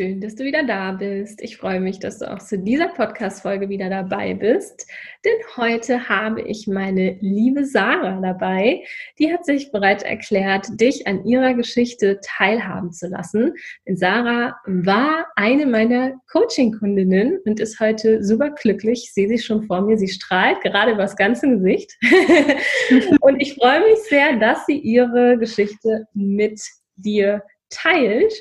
Schön, 0.00 0.18
dass 0.22 0.34
du 0.34 0.44
wieder 0.44 0.62
da 0.62 0.92
bist. 0.92 1.42
Ich 1.42 1.58
freue 1.58 1.78
mich, 1.78 1.98
dass 1.98 2.20
du 2.20 2.32
auch 2.32 2.38
zu 2.38 2.58
dieser 2.58 2.88
Podcast-Folge 2.88 3.68
wieder 3.68 3.90
dabei 3.90 4.32
bist. 4.32 4.90
Denn 5.26 5.34
heute 5.58 6.08
habe 6.08 6.40
ich 6.40 6.66
meine 6.66 7.18
liebe 7.20 7.66
Sarah 7.66 8.18
dabei. 8.22 8.82
Die 9.18 9.30
hat 9.30 9.44
sich 9.44 9.70
bereit 9.72 10.02
erklärt, 10.02 10.68
dich 10.80 11.06
an 11.06 11.26
ihrer 11.26 11.52
Geschichte 11.52 12.18
teilhaben 12.24 12.92
zu 12.92 13.08
lassen. 13.08 13.52
Denn 13.86 13.98
Sarah 13.98 14.56
war 14.64 15.26
eine 15.36 15.66
meiner 15.66 16.14
Coaching-Kundinnen 16.32 17.38
und 17.44 17.60
ist 17.60 17.78
heute 17.78 18.24
super 18.24 18.52
glücklich. 18.52 19.02
Ich 19.04 19.12
sehe 19.12 19.28
sie 19.28 19.38
schon 19.38 19.66
vor 19.66 19.82
mir. 19.82 19.98
Sie 19.98 20.08
strahlt 20.08 20.62
gerade 20.62 20.92
über 20.92 21.02
das 21.02 21.16
ganze 21.16 21.46
Gesicht. 21.46 21.94
und 23.20 23.38
ich 23.38 23.54
freue 23.54 23.80
mich 23.80 23.98
sehr, 24.08 24.38
dass 24.38 24.64
sie 24.64 24.78
ihre 24.78 25.36
Geschichte 25.36 26.06
mit 26.14 26.58
dir 26.96 27.42
teilt. 27.68 28.32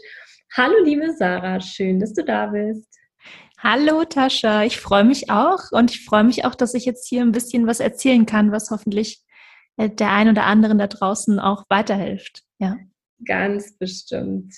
Hallo 0.58 0.84
liebe 0.84 1.13
Sarah, 1.13 1.62
schön, 1.62 1.99
dass 1.99 2.13
du 2.13 2.23
da 2.23 2.48
bist. 2.48 2.89
Hallo 3.59 4.03
Tascha, 4.03 4.64
ich 4.64 4.80
freue 4.80 5.03
mich 5.03 5.30
auch 5.30 5.72
und 5.72 5.92
ich 5.92 6.03
freue 6.03 6.23
mich 6.23 6.44
auch, 6.44 6.55
dass 6.55 6.73
ich 6.73 6.86
jetzt 6.86 7.08
hier 7.08 7.22
ein 7.22 7.31
bisschen 7.31 7.67
was 7.67 7.80
erzählen 7.80 8.25
kann, 8.25 8.52
was 8.52 8.72
hoffentlich 8.72 9.22
äh, 9.77 9.92
der 9.92 10.11
ein 10.11 10.27
oder 10.27 10.45
anderen 10.45 10.80
da 10.80 10.88
draußen 10.88 11.39
auch 11.39 11.66
weiterhilft. 11.70 12.42
Ja. 12.58 12.77
Ganz 13.25 13.77
bestimmt. 13.77 14.55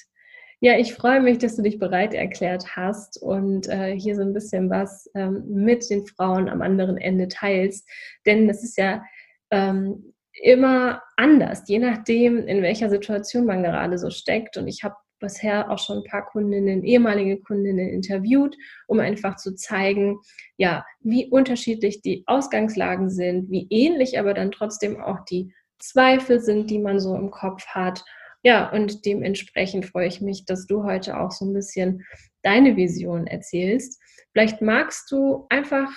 Ja, 0.61 0.77
ich 0.77 0.93
freue 0.93 1.19
mich, 1.19 1.39
dass 1.39 1.57
du 1.57 1.61
dich 1.61 1.77
bereit 1.77 2.13
erklärt 2.13 2.77
hast 2.77 3.21
und 3.21 3.67
äh, 3.67 3.93
hier 3.99 4.15
so 4.15 4.21
ein 4.21 4.33
bisschen 4.33 4.69
was 4.69 5.09
ähm, 5.13 5.43
mit 5.47 5.89
den 5.89 6.05
Frauen 6.05 6.47
am 6.47 6.61
anderen 6.61 6.97
Ende 6.97 7.27
teilst. 7.27 7.89
Denn 8.25 8.47
das 8.47 8.63
ist 8.63 8.77
ja 8.77 9.03
ähm, 9.49 10.13
immer 10.41 11.01
anders, 11.17 11.63
je 11.67 11.79
nachdem, 11.79 12.47
in 12.47 12.61
welcher 12.61 12.89
Situation 12.89 13.45
man 13.45 13.63
gerade 13.63 13.97
so 13.97 14.09
steckt. 14.09 14.55
Und 14.55 14.67
ich 14.69 14.83
habe 14.83 14.95
bisher 15.21 15.71
auch 15.71 15.79
schon 15.79 15.99
ein 15.99 16.03
paar 16.03 16.25
Kundinnen, 16.25 16.83
ehemalige 16.83 17.37
Kundinnen 17.37 17.87
interviewt, 17.87 18.57
um 18.87 18.99
einfach 18.99 19.37
zu 19.37 19.55
zeigen, 19.55 20.19
ja, 20.57 20.85
wie 20.99 21.29
unterschiedlich 21.29 22.01
die 22.01 22.23
Ausgangslagen 22.25 23.09
sind, 23.09 23.49
wie 23.49 23.67
ähnlich 23.69 24.19
aber 24.19 24.33
dann 24.33 24.51
trotzdem 24.51 24.99
auch 24.99 25.23
die 25.23 25.53
Zweifel 25.79 26.41
sind, 26.41 26.69
die 26.69 26.79
man 26.79 26.99
so 26.99 27.15
im 27.15 27.31
Kopf 27.31 27.65
hat. 27.67 28.03
Ja, 28.43 28.69
und 28.71 29.05
dementsprechend 29.05 29.85
freue 29.85 30.07
ich 30.07 30.19
mich, 30.19 30.45
dass 30.45 30.67
du 30.67 30.83
heute 30.83 31.19
auch 31.19 31.31
so 31.31 31.45
ein 31.45 31.53
bisschen 31.53 32.03
deine 32.41 32.75
Vision 32.75 33.27
erzählst. 33.27 34.01
Vielleicht 34.33 34.61
magst 34.61 35.11
du 35.11 35.45
einfach 35.49 35.89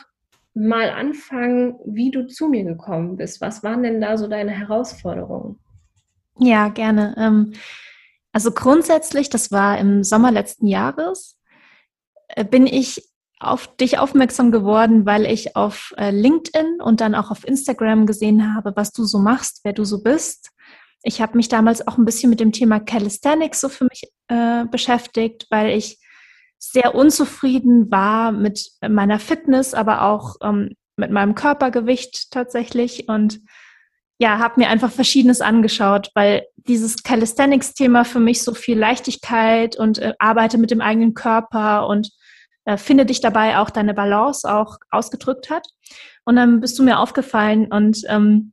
mal 0.55 0.91
anfangen, 0.91 1.79
wie 1.85 2.11
du 2.11 2.27
zu 2.27 2.49
mir 2.49 2.65
gekommen 2.65 3.17
bist. 3.17 3.41
Was 3.41 3.63
waren 3.63 3.83
denn 3.83 4.01
da 4.01 4.17
so 4.17 4.29
deine 4.29 4.53
Herausforderungen? 4.53 5.59
Ja, 6.39 6.69
gerne. 6.69 7.15
Ähm, 7.19 7.53
also 8.35 8.51
grundsätzlich, 8.51 9.31
das 9.31 9.53
war 9.53 9.79
im 9.79 10.03
Sommer 10.03 10.33
letzten 10.33 10.67
Jahres, 10.67 11.39
äh, 12.29 12.45
bin 12.45 12.67
ich 12.67 13.09
auf 13.39 13.77
dich 13.77 13.99
aufmerksam 13.99 14.51
geworden, 14.51 15.07
weil 15.07 15.25
ich 15.25 15.55
auf 15.55 15.95
äh, 15.97 16.11
LinkedIn 16.11 16.81
und 16.83 17.01
dann 17.01 17.15
auch 17.15 17.31
auf 17.31 17.47
Instagram 17.47 18.07
gesehen 18.07 18.55
habe, 18.55 18.73
was 18.75 18.91
du 18.91 19.05
so 19.05 19.21
machst, 19.21 19.61
wer 19.63 19.73
du 19.73 19.85
so 19.85 20.03
bist. 20.03 20.51
Ich 21.05 21.21
habe 21.21 21.37
mich 21.37 21.49
damals 21.49 21.87
auch 21.87 21.97
ein 21.97 22.05
bisschen 22.05 22.29
mit 22.29 22.41
dem 22.41 22.51
Thema 22.51 22.81
Calisthenics 22.81 23.61
so 23.61 23.69
für 23.69 23.85
mich 23.85 24.11
äh, 24.27 24.65
beschäftigt, 24.65 25.47
weil 25.51 25.71
ich 25.71 26.01
sehr 26.59 26.97
unzufrieden 26.97 27.89
war 27.93 28.33
mit 28.33 28.73
meiner 28.89 29.21
Fitness, 29.21 29.75
aber 29.75 30.03
auch 30.03 30.37
ähm, 30.43 30.75
mit 30.97 31.13
meinem 31.13 31.37
Körpergewicht 31.37 32.33
tatsächlich 32.33 33.09
und 33.09 33.41
ja, 34.19 34.39
habe 34.39 34.61
mir 34.61 34.69
einfach 34.69 34.93
Verschiedenes 34.93 35.41
angeschaut, 35.41 36.11
weil 36.15 36.47
dieses 36.57 37.03
Calisthenics-Thema 37.03 38.05
für 38.05 38.21
mich 38.21 38.43
so 38.43 38.55
viel 38.55 38.79
Leichtigkeit 38.79 39.77
und 39.77 39.99
äh, 39.99 40.15
arbeite 40.19 40.59
mit 40.59 40.71
dem 40.71 40.81
eigenen 40.81 41.15
Körper 41.15 41.89
und 41.89 42.11
äh, 42.65 42.77
finde 42.77 43.07
dich 43.07 43.21
dabei 43.21 43.59
auch 43.59 43.71
deine 43.71 43.93
Balance 43.93 44.51
auch 44.51 44.79
ausgedrückt 44.91 45.51
hat. 45.51 45.67
Und 46.25 46.37
dann 46.37 46.61
bist 46.61 46.79
du 46.79 46.85
mir 46.85 47.01
aufgefallen 47.01 47.67
und 47.71 48.03
ähm, 48.09 48.53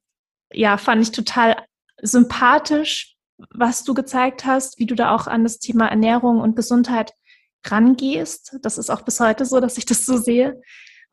ja, 0.52 0.78
fand 0.78 1.02
ich 1.02 1.12
total 1.12 1.64
sympathisch, 2.02 3.16
was 3.54 3.84
du 3.84 3.94
gezeigt 3.94 4.46
hast, 4.46 4.80
wie 4.80 4.86
du 4.86 4.96
da 4.96 5.16
auch 5.16 5.28
an 5.28 5.44
das 5.44 5.60
Thema 5.60 5.88
Ernährung 5.88 6.40
und 6.40 6.56
Gesundheit 6.56 7.14
rangehst. 7.66 8.58
Das 8.64 8.78
ist 8.78 8.90
auch 8.90 9.04
bis 9.04 9.20
heute 9.20 9.46
so, 9.46 9.60
dass 9.60 9.78
ich 9.78 9.86
das 9.86 10.06
so 10.06 10.18
sehe. 10.18 10.60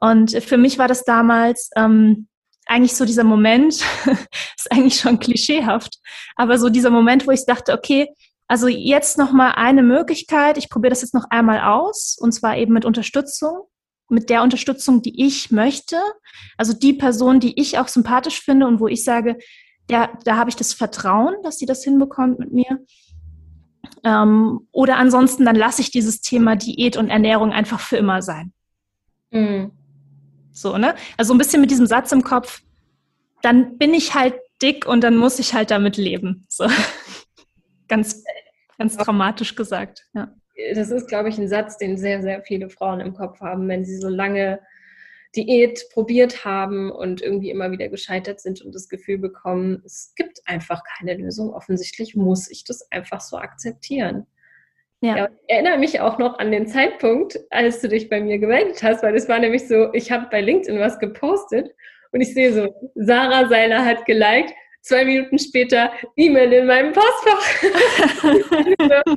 Und 0.01 0.33
für 0.43 0.57
mich 0.57 0.79
war 0.79 0.89
das 0.89 1.05
damals 1.05 1.71
ähm, 1.77 2.29
eigentlich 2.69 2.95
so 2.95 3.05
dieser 3.05 3.25
Moment, 3.25 3.75
ist 4.57 4.71
eigentlich 4.71 5.01
schon 5.01 5.19
klischeehaft, 5.19 5.99
aber 6.37 6.59
so 6.59 6.69
dieser 6.69 6.91
Moment, 6.91 7.27
wo 7.27 7.31
ich 7.31 7.47
dachte, 7.47 7.73
okay, 7.73 8.09
also 8.47 8.69
jetzt 8.69 9.19
noch 9.19 9.33
mal 9.33 9.53
eine 9.53 9.83
Möglichkeit, 9.83 10.57
ich 10.57 10.71
probiere 10.71 10.91
das 10.91 11.03
jetzt 11.03 11.15
noch 11.15 11.25
einmal 11.31 11.61
aus 11.61 12.17
und 12.19 12.33
zwar 12.33 12.57
eben 12.57 12.73
mit 12.73 12.85
Unterstützung, 12.85 13.63
mit 14.09 14.31
der 14.31 14.43
Unterstützung, 14.43 15.03
die 15.03 15.27
ich 15.27 15.51
möchte, 15.51 15.97
also 16.57 16.73
die 16.73 16.95
Person, 16.95 17.41
die 17.41 17.61
ich 17.61 17.79
auch 17.79 17.89
sympathisch 17.89 18.41
finde 18.41 18.67
und 18.67 18.81
wo 18.81 18.89
ich 18.89 19.05
sage, 19.05 19.37
ja, 19.91 20.11
da 20.25 20.37
habe 20.37 20.51
ich 20.51 20.57
das 20.57 20.73
Vertrauen, 20.73 21.35
dass 21.43 21.59
sie 21.59 21.67
das 21.67 21.85
hinbekommt 21.85 22.39
mit 22.39 22.53
mir. 22.53 22.85
Ähm, 24.05 24.61
oder 24.73 24.97
ansonsten, 24.97 25.45
dann 25.45 25.57
lasse 25.57 25.83
ich 25.83 25.91
dieses 25.91 26.21
Thema 26.21 26.57
Diät 26.57 26.97
und 26.97 27.11
Ernährung 27.11 27.53
einfach 27.53 27.81
für 27.81 27.97
immer 27.97 28.23
sein. 28.23 28.53
Mhm. 29.31 29.73
So, 30.61 30.77
ne? 30.77 30.95
Also 31.17 31.35
ein 31.35 31.39
bisschen 31.39 31.61
mit 31.61 31.71
diesem 31.71 31.87
Satz 31.87 32.13
im 32.13 32.23
Kopf, 32.23 32.63
dann 33.43 33.79
bin 33.79 33.95
ich 33.95 34.15
halt 34.15 34.35
dick 34.61 34.87
und 34.87 35.03
dann 35.03 35.17
muss 35.17 35.39
ich 35.39 35.55
halt 35.55 35.71
damit 35.71 35.97
leben. 35.97 36.45
So. 36.49 36.67
ganz, 37.89 38.25
ganz 38.77 38.97
dramatisch 38.97 39.55
gesagt, 39.55 40.07
ja. 40.15 40.35
Das 40.75 40.91
ist, 40.91 41.07
glaube 41.07 41.29
ich, 41.29 41.39
ein 41.39 41.49
Satz, 41.49 41.79
den 41.79 41.97
sehr, 41.97 42.21
sehr 42.21 42.43
viele 42.43 42.69
Frauen 42.69 42.99
im 42.99 43.15
Kopf 43.15 43.41
haben, 43.41 43.69
wenn 43.69 43.85
sie 43.85 43.97
so 43.97 44.09
lange 44.09 44.59
Diät 45.37 45.85
probiert 45.93 46.45
haben 46.45 46.91
und 46.91 47.23
irgendwie 47.23 47.51
immer 47.51 47.71
wieder 47.71 47.89
gescheitert 47.89 48.41
sind 48.41 48.61
und 48.63 48.75
das 48.75 48.89
Gefühl 48.89 49.19
bekommen, 49.19 49.83
es 49.85 50.15
gibt 50.17 50.41
einfach 50.47 50.83
keine 50.99 51.15
Lösung. 51.15 51.51
Offensichtlich 51.51 52.17
muss 52.17 52.51
ich 52.51 52.65
das 52.65 52.91
einfach 52.91 53.21
so 53.21 53.37
akzeptieren. 53.37 54.27
Ja. 55.01 55.17
ja. 55.17 55.29
ich 55.47 55.55
erinnere 55.55 55.79
mich 55.79 56.01
auch 56.01 56.19
noch 56.19 56.39
an 56.39 56.51
den 56.51 56.67
Zeitpunkt, 56.67 57.39
als 57.51 57.81
du 57.81 57.89
dich 57.89 58.09
bei 58.09 58.21
mir 58.21 58.39
gemeldet 58.39 58.83
hast, 58.83 59.03
weil 59.03 59.15
es 59.15 59.29
war 59.29 59.39
nämlich 59.39 59.69
so, 59.69 59.93
ich 59.93 60.11
habe 60.11 60.27
bei 60.31 60.41
LinkedIn 60.41 60.81
was 60.81 60.99
gepostet 60.99 61.71
und 62.13 62.21
ich 62.21 62.35
sehe 62.35 62.53
so, 62.53 62.75
Sarah 62.95 63.49
Seiler 63.49 63.85
hat 63.85 64.07
geliked, 64.07 64.53
zwei 64.83 65.05
Minuten 65.05 65.39
später 65.39 65.93
E-Mail 66.17 66.53
in 66.53 66.67
meinem 66.67 66.93
Postfach. 66.93 67.63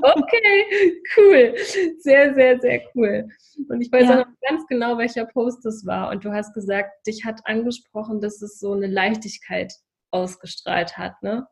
okay, 0.01 1.01
cool. 1.17 1.55
Sehr, 1.99 2.33
sehr, 2.33 2.59
sehr 2.59 2.81
cool. 2.93 3.27
Und 3.69 3.81
ich 3.81 3.91
weiß 3.91 4.03
ja. 4.03 4.11
auch 4.13 4.25
noch 4.25 4.33
ganz 4.47 4.67
genau, 4.67 4.97
welcher 4.97 5.25
Post 5.25 5.65
das 5.65 5.85
war. 5.85 6.09
Und 6.09 6.25
du 6.25 6.31
hast 6.31 6.53
gesagt, 6.53 7.07
dich 7.07 7.25
hat 7.25 7.41
angesprochen, 7.45 8.19
dass 8.21 8.41
es 8.41 8.59
so 8.59 8.73
eine 8.73 8.87
Leichtigkeit 8.87 9.73
ausgestrahlt 10.11 10.97
hat, 10.97 11.21
ne? 11.23 11.47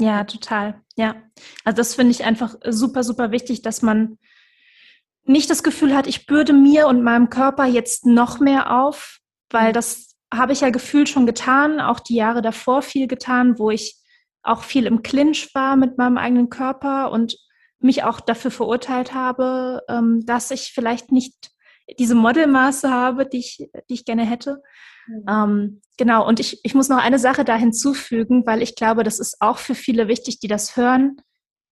Ja, 0.00 0.24
total. 0.24 0.82
Ja. 0.96 1.16
Also 1.64 1.76
das 1.76 1.94
finde 1.94 2.10
ich 2.10 2.24
einfach 2.24 2.54
super, 2.66 3.02
super 3.02 3.30
wichtig, 3.30 3.62
dass 3.62 3.82
man 3.82 4.18
nicht 5.24 5.50
das 5.50 5.62
Gefühl 5.62 5.94
hat, 5.94 6.06
ich 6.06 6.26
bürde 6.26 6.52
mir 6.52 6.86
und 6.86 7.02
meinem 7.02 7.30
Körper 7.30 7.64
jetzt 7.64 8.06
noch 8.06 8.38
mehr 8.38 8.78
auf, 8.78 9.18
weil 9.50 9.72
das 9.72 10.16
habe 10.32 10.52
ich 10.52 10.60
ja 10.60 10.70
gefühlt 10.70 11.08
schon 11.08 11.26
getan, 11.26 11.80
auch 11.80 12.00
die 12.00 12.14
Jahre 12.14 12.42
davor 12.42 12.82
viel 12.82 13.06
getan, 13.08 13.58
wo 13.58 13.70
ich 13.70 13.96
auch 14.42 14.62
viel 14.62 14.86
im 14.86 15.02
Clinch 15.02 15.50
war 15.54 15.76
mit 15.76 15.98
meinem 15.98 16.18
eigenen 16.18 16.50
Körper 16.50 17.10
und 17.10 17.36
mich 17.80 18.04
auch 18.04 18.20
dafür 18.20 18.50
verurteilt 18.50 19.12
habe, 19.14 19.82
ähm, 19.88 20.24
dass 20.24 20.50
ich 20.50 20.72
vielleicht 20.74 21.12
nicht 21.12 21.50
diese 21.98 22.14
Modelmaße 22.14 22.90
habe, 22.90 23.26
die 23.26 23.38
ich, 23.38 23.68
die 23.88 23.94
ich 23.94 24.04
gerne 24.04 24.24
hätte. 24.24 24.62
Mhm. 25.06 25.24
Ähm, 25.28 25.80
genau, 25.96 26.26
und 26.26 26.40
ich, 26.40 26.60
ich 26.64 26.74
muss 26.74 26.88
noch 26.88 26.98
eine 26.98 27.18
Sache 27.18 27.44
da 27.44 27.56
hinzufügen, 27.56 28.46
weil 28.46 28.62
ich 28.62 28.74
glaube, 28.74 29.04
das 29.04 29.18
ist 29.18 29.36
auch 29.40 29.58
für 29.58 29.74
viele 29.74 30.08
wichtig, 30.08 30.40
die 30.40 30.48
das 30.48 30.76
hören. 30.76 31.16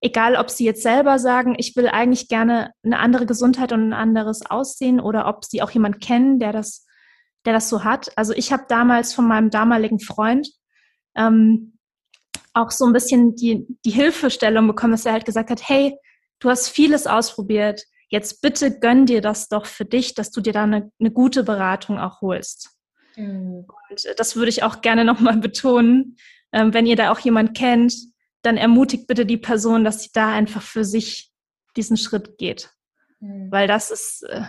Egal, 0.01 0.35
ob 0.35 0.49
sie 0.49 0.65
jetzt 0.65 0.83
selber 0.83 1.19
sagen, 1.19 1.55
ich 1.57 1.75
will 1.75 1.87
eigentlich 1.87 2.27
gerne 2.27 2.71
eine 2.83 2.99
andere 2.99 3.25
Gesundheit 3.25 3.71
und 3.71 3.89
ein 3.89 3.93
anderes 3.93 4.45
Aussehen 4.45 4.99
oder 4.99 5.27
ob 5.27 5.45
sie 5.45 5.61
auch 5.61 5.71
jemand 5.71 6.01
kennen, 6.01 6.39
der 6.39 6.51
das, 6.51 6.85
der 7.45 7.53
das 7.53 7.69
so 7.69 7.83
hat. 7.83 8.11
Also 8.15 8.33
ich 8.33 8.51
habe 8.51 8.65
damals 8.67 9.13
von 9.13 9.27
meinem 9.27 9.49
damaligen 9.49 9.99
Freund 9.99 10.49
ähm, 11.15 11.77
auch 12.53 12.71
so 12.71 12.85
ein 12.85 12.93
bisschen 12.93 13.35
die, 13.35 13.65
die 13.83 13.91
Hilfestellung 13.91 14.67
bekommen, 14.67 14.91
dass 14.91 15.05
er 15.05 15.13
halt 15.13 15.25
gesagt 15.25 15.49
hat, 15.49 15.67
hey, 15.67 15.97
du 16.39 16.49
hast 16.49 16.69
vieles 16.69 17.07
ausprobiert. 17.07 17.83
Jetzt 18.09 18.41
bitte 18.41 18.79
gönn 18.79 19.05
dir 19.05 19.21
das 19.21 19.47
doch 19.47 19.65
für 19.65 19.85
dich, 19.85 20.13
dass 20.13 20.31
du 20.31 20.41
dir 20.41 20.53
da 20.53 20.63
eine, 20.63 20.91
eine 20.99 21.11
gute 21.11 21.43
Beratung 21.43 21.99
auch 21.99 22.21
holst. 22.21 22.74
Mhm. 23.15 23.65
Und 23.89 24.05
äh, 24.05 24.15
das 24.15 24.35
würde 24.35 24.49
ich 24.49 24.63
auch 24.63 24.81
gerne 24.81 25.05
nochmal 25.05 25.37
betonen. 25.37 26.17
Ähm, 26.51 26.73
wenn 26.73 26.85
ihr 26.85 26.95
da 26.95 27.11
auch 27.11 27.19
jemand 27.19 27.57
kennt, 27.57 27.93
dann 28.41 28.57
ermutigt 28.57 29.07
bitte 29.07 29.25
die 29.25 29.37
Person, 29.37 29.83
dass 29.83 30.03
sie 30.03 30.09
da 30.13 30.31
einfach 30.31 30.61
für 30.61 30.85
sich 30.85 31.31
diesen 31.75 31.97
Schritt 31.97 32.37
geht. 32.37 32.71
Mhm. 33.19 33.51
Weil 33.51 33.67
das 33.67 33.91
ist, 33.91 34.23
äh, 34.29 34.43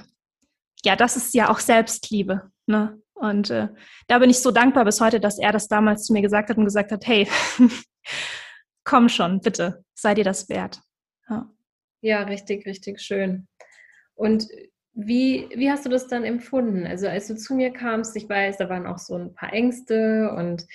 ja, 0.85 0.97
das 0.97 1.17
ist 1.17 1.35
ja 1.35 1.51
auch 1.51 1.59
Selbstliebe. 1.59 2.51
Ne? 2.67 3.01
Und 3.15 3.51
äh, 3.51 3.69
da 4.09 4.19
bin 4.19 4.31
ich 4.31 4.41
so 4.41 4.51
dankbar 4.51 4.85
bis 4.85 5.01
heute, 5.01 5.21
dass 5.21 5.39
er 5.39 5.53
das 5.53 5.69
damals 5.69 6.05
zu 6.05 6.13
mir 6.13 6.23
gesagt 6.23 6.51
hat 6.51 6.59
und 6.59 6.65
gesagt 6.65 6.93
hat, 6.93 7.07
hey, 7.07 7.27
komm 8.85 9.09
schon, 9.09 9.41
bitte, 9.41 9.85
sei 9.95 10.15
dir 10.15 10.25
das 10.25 10.49
wert. 10.49 10.81
Ja, 11.29 11.51
ja 12.03 12.23
richtig, 12.23 12.67
richtig 12.67 13.01
schön. 13.01 13.49
Und 14.15 14.49
wie, 14.97 15.49
wie 15.55 15.71
hast 15.71 15.85
du 15.85 15.91
das 15.91 16.09
dann 16.09 16.25
empfunden? 16.25 16.87
Also 16.87 17.07
als 17.07 17.29
du 17.29 17.37
zu 17.37 17.55
mir 17.55 17.71
kamst, 17.71 18.17
ich 18.17 18.29
weiß, 18.29 18.57
da 18.57 18.69
waren 18.71 18.87
auch 18.87 18.99
so 18.99 19.15
ein 19.15 19.35
paar 19.35 19.53
Ängste 19.53 20.33
und 20.35 20.67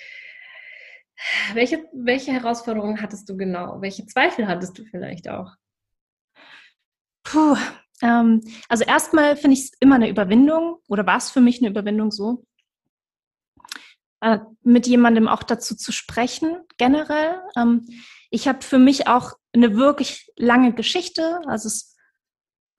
welche, 1.54 1.84
welche 1.92 2.32
Herausforderungen 2.32 3.02
hattest 3.02 3.28
du 3.28 3.36
genau? 3.36 3.80
Welche 3.80 4.06
Zweifel 4.06 4.46
hattest 4.46 4.78
du 4.78 4.84
vielleicht 4.84 5.28
auch? 5.28 5.52
Puh, 7.24 7.56
ähm, 8.00 8.40
also 8.68 8.84
erstmal 8.84 9.36
finde 9.36 9.54
ich 9.54 9.64
es 9.64 9.72
immer 9.80 9.96
eine 9.96 10.08
Überwindung 10.08 10.78
oder 10.88 11.04
war 11.04 11.18
es 11.18 11.30
für 11.30 11.40
mich 11.40 11.60
eine 11.60 11.70
Überwindung 11.70 12.12
so, 12.12 12.44
äh, 14.20 14.38
mit 14.62 14.86
jemandem 14.86 15.26
auch 15.26 15.42
dazu 15.42 15.74
zu 15.74 15.90
sprechen, 15.90 16.58
generell. 16.78 17.40
Ähm, 17.56 17.88
ich 18.30 18.46
habe 18.46 18.62
für 18.62 18.78
mich 18.78 19.08
auch 19.08 19.32
eine 19.52 19.76
wirklich 19.76 20.30
lange 20.36 20.72
Geschichte. 20.74 21.40
Also 21.46 21.66
es 21.66 21.91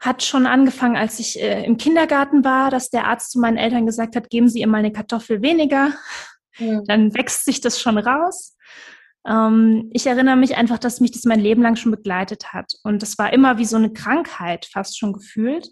hat 0.04 0.22
schon 0.22 0.46
angefangen, 0.46 0.98
als 0.98 1.20
ich 1.20 1.42
äh, 1.42 1.64
im 1.64 1.78
Kindergarten 1.78 2.44
war, 2.44 2.70
dass 2.70 2.90
der 2.90 3.08
Arzt 3.08 3.32
zu 3.32 3.40
meinen 3.40 3.58
Eltern 3.58 3.86
gesagt 3.86 4.16
hat, 4.16 4.30
geben 4.30 4.50
Sie 4.50 4.60
ihr 4.60 4.68
mal 4.68 4.80
eine 4.80 4.92
Kartoffel 4.92 5.42
weniger. 5.42 5.94
Ja. 6.58 6.82
Dann 6.86 7.14
wächst 7.16 7.46
sich 7.46 7.62
das 7.62 7.80
schon 7.80 7.98
raus. 7.98 8.58
Ähm, 9.26 9.90
ich 9.94 10.06
erinnere 10.06 10.36
mich 10.36 10.58
einfach, 10.58 10.78
dass 10.78 11.00
mich 11.00 11.12
das 11.12 11.24
mein 11.24 11.40
Leben 11.40 11.62
lang 11.62 11.78
schon 11.78 11.92
begleitet 11.92 12.52
hat. 12.52 12.74
Und 12.84 13.02
das 13.02 13.18
war 13.18 13.32
immer 13.32 13.58
wie 13.58 13.66
so 13.66 13.78
eine 13.78 13.94
Krankheit 13.94 14.68
fast 14.72 15.00
schon 15.00 15.14
gefühlt. 15.14 15.70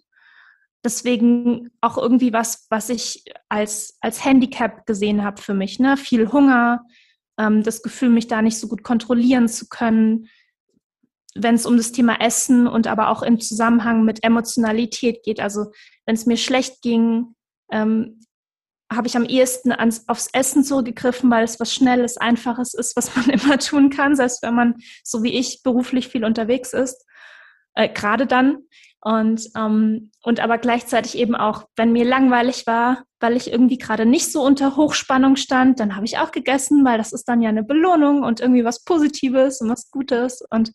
Deswegen 0.83 1.69
auch 1.81 1.97
irgendwie 1.97 2.33
was, 2.33 2.67
was 2.69 2.89
ich 2.89 3.25
als, 3.49 3.97
als 3.99 4.23
Handicap 4.23 4.85
gesehen 4.85 5.23
habe 5.23 5.41
für 5.41 5.53
mich. 5.53 5.77
Ne? 5.79 5.97
Viel 5.97 6.31
Hunger, 6.31 6.85
ähm, 7.37 7.63
das 7.63 7.83
Gefühl, 7.83 8.09
mich 8.09 8.27
da 8.27 8.41
nicht 8.41 8.57
so 8.57 8.67
gut 8.67 8.81
kontrollieren 8.83 9.47
zu 9.47 9.67
können, 9.67 10.27
wenn 11.35 11.55
es 11.55 11.65
um 11.65 11.77
das 11.77 11.91
Thema 11.91 12.19
Essen 12.19 12.67
und 12.67 12.87
aber 12.87 13.09
auch 13.09 13.23
im 13.23 13.39
Zusammenhang 13.39 14.03
mit 14.03 14.23
Emotionalität 14.23 15.23
geht. 15.23 15.39
Also 15.39 15.71
wenn 16.05 16.15
es 16.15 16.25
mir 16.25 16.37
schlecht 16.37 16.81
ging, 16.81 17.35
ähm, 17.71 18.19
habe 18.91 19.07
ich 19.07 19.15
am 19.15 19.23
ehesten 19.23 19.71
ans, 19.71 20.07
aufs 20.07 20.29
Essen 20.33 20.63
zurückgegriffen, 20.63 21.31
weil 21.31 21.45
es 21.45 21.59
was 21.59 21.73
Schnelles, 21.73 22.17
Einfaches 22.17 22.73
ist, 22.73 22.95
was 22.97 23.15
man 23.15 23.29
immer 23.29 23.57
tun 23.57 23.89
kann, 23.89 24.15
selbst 24.15 24.43
wenn 24.43 24.53
man, 24.53 24.75
so 25.03 25.23
wie 25.23 25.33
ich, 25.37 25.63
beruflich 25.63 26.09
viel 26.09 26.25
unterwegs 26.25 26.73
ist. 26.73 27.05
Äh, 27.73 27.89
Gerade 27.89 28.27
dann. 28.27 28.57
Und, 29.03 29.49
ähm, 29.57 30.11
und 30.21 30.39
aber 30.41 30.59
gleichzeitig 30.59 31.17
eben 31.17 31.35
auch, 31.35 31.67
wenn 31.75 31.91
mir 31.91 32.05
langweilig 32.05 32.67
war, 32.67 33.03
weil 33.19 33.35
ich 33.35 33.51
irgendwie 33.51 33.79
gerade 33.79 34.05
nicht 34.05 34.31
so 34.31 34.43
unter 34.43 34.75
Hochspannung 34.75 35.37
stand, 35.37 35.79
dann 35.79 35.95
habe 35.95 36.05
ich 36.05 36.19
auch 36.19 36.31
gegessen, 36.31 36.85
weil 36.85 36.99
das 36.99 37.11
ist 37.11 37.27
dann 37.27 37.41
ja 37.41 37.49
eine 37.49 37.63
Belohnung 37.63 38.21
und 38.21 38.41
irgendwie 38.41 38.63
was 38.63 38.83
Positives 38.83 39.61
und 39.61 39.69
was 39.69 39.89
Gutes. 39.89 40.43
Und 40.51 40.73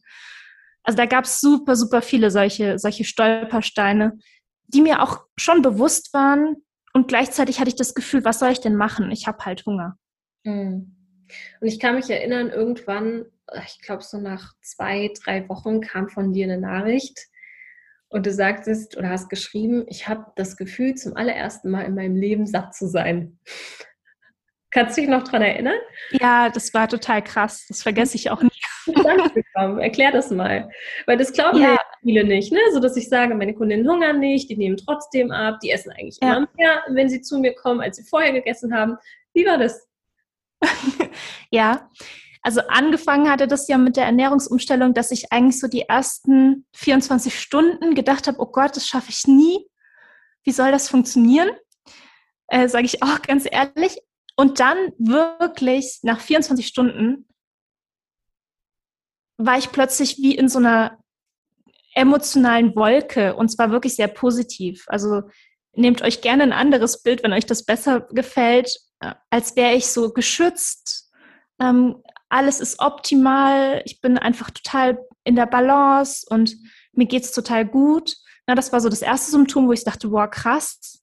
also 0.87 0.97
da 0.97 1.07
gab 1.07 1.25
es 1.25 1.41
super, 1.41 1.77
super 1.77 2.01
viele 2.01 2.31
solche, 2.31 2.79
solche 2.79 3.05
Stolpersteine, 3.05 4.19
die 4.69 4.81
mir 4.81 5.03
auch 5.03 5.25
schon 5.37 5.63
bewusst 5.63 6.15
waren, 6.15 6.57
und 6.97 7.09
gleichzeitig 7.09 7.61
hatte 7.61 7.69
ich 7.69 7.77
das 7.77 7.95
Gefühl, 7.95 8.25
was 8.25 8.39
soll 8.39 8.53
ich 8.53 8.63
denn 8.63 8.75
machen? 8.75 9.11
Ich 9.11 9.27
habe 9.27 9.45
halt 9.45 9.67
Hunger. 9.67 9.99
Hm. 10.47 10.97
Und 11.61 11.67
ich 11.69 11.79
kann 11.79 11.95
mich 11.95 12.09
erinnern, 12.09 12.49
irgendwann, 12.49 13.27
ich 13.67 13.83
glaube 13.83 14.03
so 14.03 14.19
nach 14.19 14.55
zwei, 14.63 15.13
drei 15.23 15.47
Wochen 15.51 15.83
kam 15.83 16.09
von 16.09 16.33
dir 16.33 16.45
eine 16.45 16.57
Nachricht 16.57 17.27
und 18.09 18.25
du 18.25 18.33
sagtest 18.33 18.97
oder 18.97 19.11
hast 19.11 19.29
geschrieben, 19.29 19.85
ich 19.89 20.09
habe 20.09 20.33
das 20.37 20.57
Gefühl, 20.57 20.95
zum 20.95 21.15
allerersten 21.19 21.71
Mal 21.71 21.83
in 21.83 21.95
meinem 21.95 22.17
Leben 22.17 22.47
satt 22.47 22.75
zu 22.75 22.89
sein. 22.89 23.39
Kannst 24.71 24.97
du 24.97 25.03
dich 25.03 25.11
noch 25.11 25.25
daran 25.25 25.43
erinnern? 25.43 25.79
Ja, 26.13 26.49
das 26.49 26.73
war 26.73 26.89
total 26.89 27.23
krass. 27.23 27.67
Das 27.69 27.83
vergesse 27.83 28.17
ich 28.17 28.31
auch 28.31 28.43
nicht. 28.87 29.47
Erklär 29.55 30.13
das 30.13 30.31
mal. 30.31 30.71
Weil 31.07 31.17
das 31.17 31.33
glauben 31.33 31.59
ja. 31.59 31.73
ja 31.73 31.79
viele 32.03 32.25
nicht, 32.25 32.53
ne? 32.53 32.61
So 32.73 32.81
dass 32.81 32.97
ich 32.97 33.09
sage, 33.09 33.35
meine 33.35 33.55
Kundinnen 33.55 33.89
hungern 33.89 34.21
nicht, 34.21 34.49
die 34.49 34.57
nehmen 34.57 34.77
trotzdem 34.77 35.31
ab, 35.31 35.59
die 35.63 35.71
essen 35.71 35.93
eigentlich 35.93 36.19
ja. 36.23 36.37
immer 36.37 36.49
mehr, 36.57 36.83
wenn 36.89 37.09
sie 37.09 37.21
zu 37.21 37.39
mir 37.39 37.55
kommen, 37.55 37.81
als 37.81 37.97
sie 37.97 38.05
vorher 38.05 38.33
gegessen 38.33 38.75
haben. 38.75 38.97
Wie 39.35 39.45
war 39.45 39.59
das? 39.59 39.87
ja, 41.51 41.91
also 42.47 42.61
angefangen 42.69 43.29
hatte 43.29 43.49
das 43.49 43.67
ja 43.67 43.77
mit 43.77 43.97
der 43.97 44.05
Ernährungsumstellung, 44.05 44.95
dass 44.95 45.11
ich 45.11 45.33
eigentlich 45.33 45.59
so 45.59 45.67
die 45.67 45.83
ersten 45.83 46.65
24 46.75 47.37
Stunden 47.37 47.97
gedacht 47.97 48.29
habe, 48.29 48.39
oh 48.39 48.47
Gott, 48.47 48.77
das 48.77 48.87
schaffe 48.87 49.11
ich 49.11 49.27
nie. 49.27 49.67
Wie 50.45 50.53
soll 50.53 50.71
das 50.71 50.89
funktionieren? 50.89 51.51
Äh, 52.47 52.69
Sage 52.69 52.85
ich 52.85 53.03
auch 53.03 53.21
ganz 53.27 53.49
ehrlich. 53.51 54.01
Und 54.37 54.61
dann 54.61 54.77
wirklich 54.97 55.99
nach 56.03 56.21
24 56.21 56.67
Stunden 56.67 57.27
war 59.39 59.59
ich 59.59 59.73
plötzlich 59.73 60.19
wie 60.19 60.35
in 60.35 60.49
so 60.49 60.59
einer 60.59 60.99
emotionalen 61.95 62.75
Wolke 62.77 63.35
und 63.35 63.49
zwar 63.49 63.71
wirklich 63.71 63.97
sehr 63.97 64.09
positiv. 64.09 64.85
Also 64.89 65.23
nehmt 65.73 66.03
euch 66.03 66.21
gerne 66.21 66.43
ein 66.43 66.53
anderes 66.53 67.03
Bild, 67.03 67.23
wenn 67.23 67.33
euch 67.33 67.47
das 67.47 67.65
besser 67.65 68.01
gefällt, 68.13 68.77
äh, 69.01 69.15
als 69.31 69.57
wäre 69.57 69.75
ich 69.75 69.87
so 69.89 70.13
geschützt. 70.13 71.11
Ähm, 71.61 72.03
alles 72.29 72.61
ist 72.61 72.81
optimal. 72.81 73.83
Ich 73.85 74.01
bin 74.01 74.19
einfach 74.19 74.51
total 74.51 74.99
in 75.25 75.37
der 75.37 75.47
Balance 75.47 76.27
und 76.29 76.57
mir 76.93 77.07
geht's 77.07 77.33
total 77.33 77.67
gut. 77.67 78.17
Na, 78.47 78.55
das 78.55 78.73
war 78.73 78.81
so 78.81 78.89
das 78.89 79.03
erste 79.03 79.31
Symptom, 79.31 79.69
wo 79.69 79.73
ich 79.73 79.85
dachte, 79.85 80.11
wow, 80.11 80.31
krass. 80.31 81.03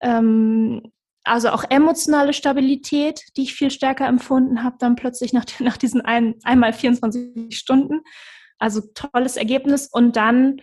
Ähm, 0.00 0.92
also 1.24 1.50
auch 1.50 1.64
emotionale 1.68 2.32
Stabilität, 2.32 3.22
die 3.36 3.42
ich 3.42 3.54
viel 3.54 3.70
stärker 3.70 4.06
empfunden 4.06 4.64
habe, 4.64 4.76
dann 4.78 4.96
plötzlich 4.96 5.32
nach, 5.32 5.44
nach 5.60 5.76
diesen 5.76 6.00
ein, 6.00 6.34
einmal 6.44 6.72
24 6.72 7.56
Stunden. 7.56 8.00
Also 8.58 8.80
tolles 8.94 9.36
Ergebnis. 9.36 9.88
Und 9.90 10.16
dann 10.16 10.60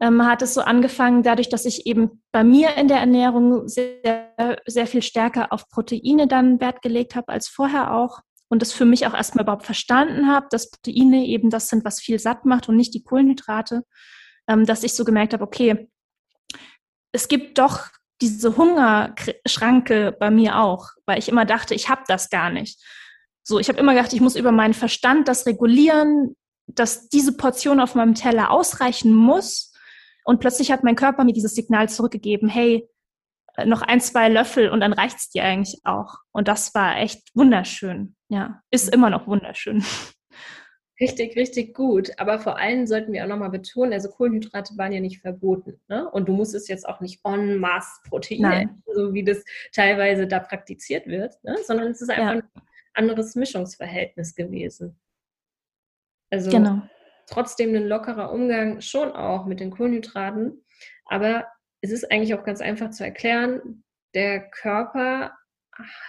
ähm, 0.00 0.24
hat 0.26 0.42
es 0.42 0.54
so 0.54 0.60
angefangen, 0.60 1.22
dadurch, 1.22 1.48
dass 1.48 1.64
ich 1.64 1.86
eben 1.86 2.22
bei 2.32 2.44
mir 2.44 2.76
in 2.76 2.88
der 2.88 2.98
Ernährung 2.98 3.68
sehr, 3.68 4.60
sehr 4.66 4.86
viel 4.86 5.02
stärker 5.02 5.52
auf 5.52 5.68
Proteine 5.68 6.26
dann 6.26 6.60
Wert 6.60 6.82
gelegt 6.82 7.14
habe 7.14 7.28
als 7.28 7.48
vorher 7.48 7.94
auch. 7.94 8.20
Und 8.48 8.60
das 8.60 8.72
für 8.72 8.84
mich 8.84 9.06
auch 9.06 9.14
erstmal 9.14 9.44
überhaupt 9.44 9.64
verstanden 9.64 10.28
habe, 10.28 10.46
dass 10.50 10.70
Proteine 10.70 11.24
eben 11.24 11.48
das 11.48 11.68
sind, 11.68 11.84
was 11.84 12.00
viel 12.00 12.18
satt 12.18 12.44
macht 12.44 12.68
und 12.68 12.76
nicht 12.76 12.92
die 12.92 13.02
Kohlenhydrate, 13.02 13.82
ähm, 14.46 14.66
dass 14.66 14.82
ich 14.82 14.92
so 14.94 15.04
gemerkt 15.04 15.32
habe, 15.32 15.44
okay, 15.44 15.88
es 17.12 17.28
gibt 17.28 17.58
doch 17.58 17.88
diese 18.22 18.56
Hungerschranke 18.56 20.16
bei 20.18 20.30
mir 20.30 20.60
auch, 20.60 20.90
weil 21.04 21.18
ich 21.18 21.28
immer 21.28 21.44
dachte, 21.44 21.74
ich 21.74 21.88
habe 21.88 22.02
das 22.06 22.30
gar 22.30 22.50
nicht. 22.50 22.80
So, 23.42 23.58
ich 23.58 23.68
habe 23.68 23.78
immer 23.78 23.94
gedacht, 23.94 24.12
ich 24.12 24.20
muss 24.20 24.36
über 24.36 24.52
meinen 24.52 24.74
Verstand 24.74 25.28
das 25.28 25.46
regulieren, 25.46 26.36
dass 26.66 27.08
diese 27.08 27.36
Portion 27.36 27.80
auf 27.80 27.94
meinem 27.94 28.14
Teller 28.14 28.50
ausreichen 28.50 29.14
muss. 29.14 29.72
Und 30.24 30.38
plötzlich 30.38 30.70
hat 30.70 30.84
mein 30.84 30.94
Körper 30.94 31.24
mir 31.24 31.32
dieses 31.32 31.54
Signal 31.54 31.88
zurückgegeben, 31.88 32.48
hey, 32.48 32.88
noch 33.64 33.82
ein, 33.82 34.00
zwei 34.00 34.28
Löffel 34.28 34.70
und 34.70 34.80
dann 34.80 34.92
reicht's 34.92 35.30
dir 35.30 35.44
eigentlich 35.44 35.80
auch. 35.84 36.18
Und 36.30 36.48
das 36.48 36.74
war 36.74 36.96
echt 36.96 37.28
wunderschön. 37.34 38.14
Ja, 38.28 38.62
ist 38.70 38.88
immer 38.88 39.10
noch 39.10 39.26
wunderschön. 39.26 39.84
Richtig, 41.00 41.36
richtig 41.36 41.74
gut. 41.74 42.12
Aber 42.18 42.38
vor 42.38 42.58
allem 42.58 42.86
sollten 42.86 43.12
wir 43.12 43.24
auch 43.24 43.28
nochmal 43.28 43.50
betonen, 43.50 43.92
also 43.92 44.08
Kohlenhydrate 44.10 44.76
waren 44.76 44.92
ja 44.92 45.00
nicht 45.00 45.20
verboten. 45.20 45.80
Ne? 45.88 46.08
Und 46.10 46.28
du 46.28 46.32
musstest 46.32 46.68
jetzt 46.68 46.88
auch 46.88 47.00
nicht 47.00 47.20
en 47.24 47.58
masse 47.58 48.00
Proteine, 48.08 48.78
so 48.86 49.12
wie 49.12 49.24
das 49.24 49.42
teilweise 49.72 50.26
da 50.26 50.38
praktiziert 50.38 51.06
wird, 51.06 51.42
ne? 51.42 51.56
sondern 51.64 51.90
es 51.90 52.02
ist 52.02 52.10
einfach 52.10 52.34
ja. 52.34 52.40
ein 52.40 52.62
anderes 52.94 53.34
Mischungsverhältnis 53.34 54.34
gewesen. 54.34 54.98
Also 56.30 56.50
genau. 56.50 56.82
trotzdem 57.26 57.74
ein 57.74 57.86
lockerer 57.86 58.32
Umgang 58.32 58.80
schon 58.80 59.12
auch 59.12 59.46
mit 59.46 59.60
den 59.60 59.70
Kohlenhydraten. 59.70 60.64
Aber 61.06 61.46
es 61.80 61.90
ist 61.90 62.10
eigentlich 62.10 62.34
auch 62.34 62.44
ganz 62.44 62.60
einfach 62.60 62.90
zu 62.90 63.04
erklären, 63.04 63.82
der 64.14 64.50
Körper 64.50 65.32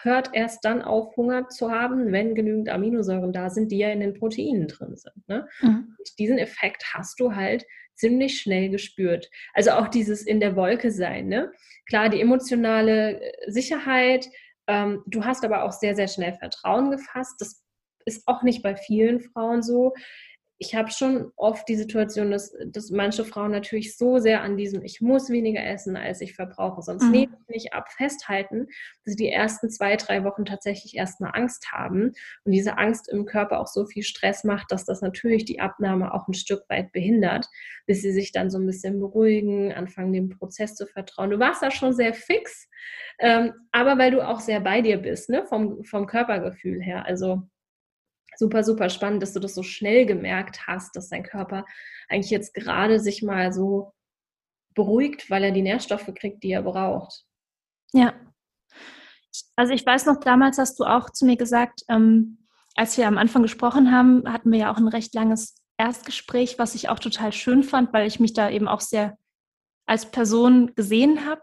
hört 0.02 0.32
erst 0.34 0.66
dann 0.66 0.82
auf, 0.82 1.16
Hunger 1.16 1.48
zu 1.48 1.72
haben, 1.72 2.12
wenn 2.12 2.36
genügend 2.36 2.70
Aminosäuren 2.70 3.32
da 3.32 3.50
sind, 3.50 3.72
die 3.72 3.78
ja 3.78 3.90
in 3.90 4.02
den 4.02 4.14
Proteinen 4.14 4.68
drin 4.68 4.96
sind. 4.96 5.28
Ne? 5.28 5.48
Mhm. 5.62 5.96
diesen 6.20 6.38
Effekt 6.38 6.84
hast 6.94 7.20
du 7.20 7.36
halt 7.36 7.66
ziemlich 7.96 8.42
schnell 8.42 8.70
gespürt. 8.70 9.30
Also 9.54 9.72
auch 9.72 9.88
dieses 9.88 10.24
in 10.24 10.40
der 10.40 10.56
Wolke 10.56 10.92
sein. 10.92 11.28
Ne? 11.28 11.52
Klar, 11.88 12.10
die 12.10 12.22
emotionale 12.22 13.22
äh, 13.22 13.52
Sicherheit. 13.52 14.28
Ähm, 14.68 15.04
du 15.08 15.24
hast 15.24 15.46
aber 15.46 15.64
auch 15.64 15.72
sehr, 15.72 15.96
sehr 15.96 16.08
schnell 16.08 16.34
Vertrauen 16.34 16.92
gefasst. 16.92 17.36
Das 17.40 17.64
ist 18.06 18.28
auch 18.28 18.44
nicht 18.44 18.64
bei 18.64 18.76
vielen 18.76 19.22
Frauen 19.22 19.62
so. 19.62 19.94
Ich 20.64 20.76
habe 20.76 20.92
schon 20.92 21.32
oft 21.36 21.68
die 21.68 21.76
Situation, 21.76 22.32
dass, 22.32 22.56
dass 22.68 22.90
manche 22.90 23.26
Frauen 23.26 23.52
natürlich 23.52 23.98
so 23.98 24.20
sehr 24.20 24.42
an 24.42 24.56
diesem, 24.56 24.82
ich 24.82 25.02
muss 25.02 25.30
weniger 25.30 25.62
essen, 25.62 25.98
als 25.98 26.22
ich 26.22 26.36
verbrauche, 26.36 26.82
sonst 26.82 27.04
mhm. 27.04 27.12
nehme 27.12 27.38
ich 27.42 27.56
nicht 27.56 27.74
ab, 27.74 27.92
festhalten, 27.92 28.68
dass 29.04 29.16
sie 29.16 29.24
die 29.24 29.30
ersten 29.30 29.70
zwei, 29.70 29.98
drei 29.98 30.24
Wochen 30.24 30.46
tatsächlich 30.46 30.96
erstmal 30.96 31.32
Angst 31.34 31.74
haben 31.74 32.14
und 32.46 32.52
diese 32.54 32.78
Angst 32.78 33.10
im 33.10 33.26
Körper 33.26 33.60
auch 33.60 33.68
so 33.68 33.86
viel 33.86 34.04
Stress 34.04 34.46
macht, 34.46 34.72
dass 34.72 34.86
das 34.86 35.02
natürlich 35.02 35.44
die 35.44 35.60
Abnahme 35.60 36.14
auch 36.14 36.30
ein 36.30 36.34
Stück 36.34 36.64
weit 36.70 36.94
behindert, 36.94 37.50
bis 37.86 38.02
sie 38.02 38.14
sich 38.14 38.32
dann 38.32 38.50
so 38.50 38.58
ein 38.58 38.66
bisschen 38.66 39.02
beruhigen, 39.02 39.74
anfangen 39.74 40.14
dem 40.14 40.30
Prozess 40.30 40.76
zu 40.76 40.88
vertrauen. 40.88 41.30
Du 41.30 41.40
warst 41.40 41.62
da 41.62 41.72
schon 41.72 41.94
sehr 41.94 42.14
fix, 42.14 42.70
ähm, 43.20 43.52
aber 43.74 43.98
weil 43.98 44.12
du 44.12 44.26
auch 44.26 44.40
sehr 44.40 44.62
bei 44.62 44.82
dir 44.82 44.98
bist, 44.98 45.30
ne? 45.30 45.46
vom, 45.46 45.84
vom 45.84 46.08
Körpergefühl 46.08 46.82
her. 46.82 47.06
Also 47.06 47.44
super, 48.38 48.64
super 48.64 48.90
spannend, 48.90 49.22
dass 49.22 49.34
du 49.34 49.40
das 49.40 49.56
so 49.56 49.64
schnell 49.64 50.06
gemerkt 50.06 50.68
hast, 50.68 50.96
dass 50.96 51.10
dein 51.10 51.24
Körper 51.24 51.66
eigentlich 52.10 52.32
jetzt 52.32 52.54
gerade 52.54 53.00
sich 53.00 53.24
mal 53.24 53.54
so 53.54 53.94
beruhigt, 54.74 55.30
weil 55.30 55.44
er 55.44 55.52
die 55.52 55.62
Nährstoffe 55.62 56.12
kriegt, 56.16 56.44
die 56.44 56.52
er 56.52 56.64
braucht. 56.64 57.26
Ja. 57.94 58.14
Also 59.56 59.74
ich 59.74 59.86
weiß 59.86 60.06
noch, 60.06 60.20
damals 60.20 60.58
hast 60.58 60.80
du 60.80 60.84
auch 60.84 61.10
zu 61.10 61.26
mir 61.26 61.38
gesagt, 61.38 61.82
ähm, 61.90 62.48
als 62.76 62.98
wir 62.98 63.08
am 63.08 63.18
Anfang 63.18 63.44
gesprochen 63.44 63.92
haben, 63.92 64.32
hatten 64.32 64.52
wir 64.52 64.60
ja 64.60 64.74
auch 64.74 64.78
ein 64.78 64.88
recht 64.88 65.14
langes 65.14 65.56
Erstgespräch, 65.78 66.58
was 66.60 66.76
ich 66.76 66.90
auch 66.90 67.00
total 67.00 67.32
schön 67.32 67.64
fand, 67.64 67.94
weil 67.94 68.08
ich 68.08 68.20
mich 68.20 68.34
da 68.34 68.50
eben 68.50 68.68
auch 68.68 68.82
sehr 68.82 69.18
als 69.86 70.10
Person 70.10 70.74
gesehen 70.76 71.26
habe 71.28 71.42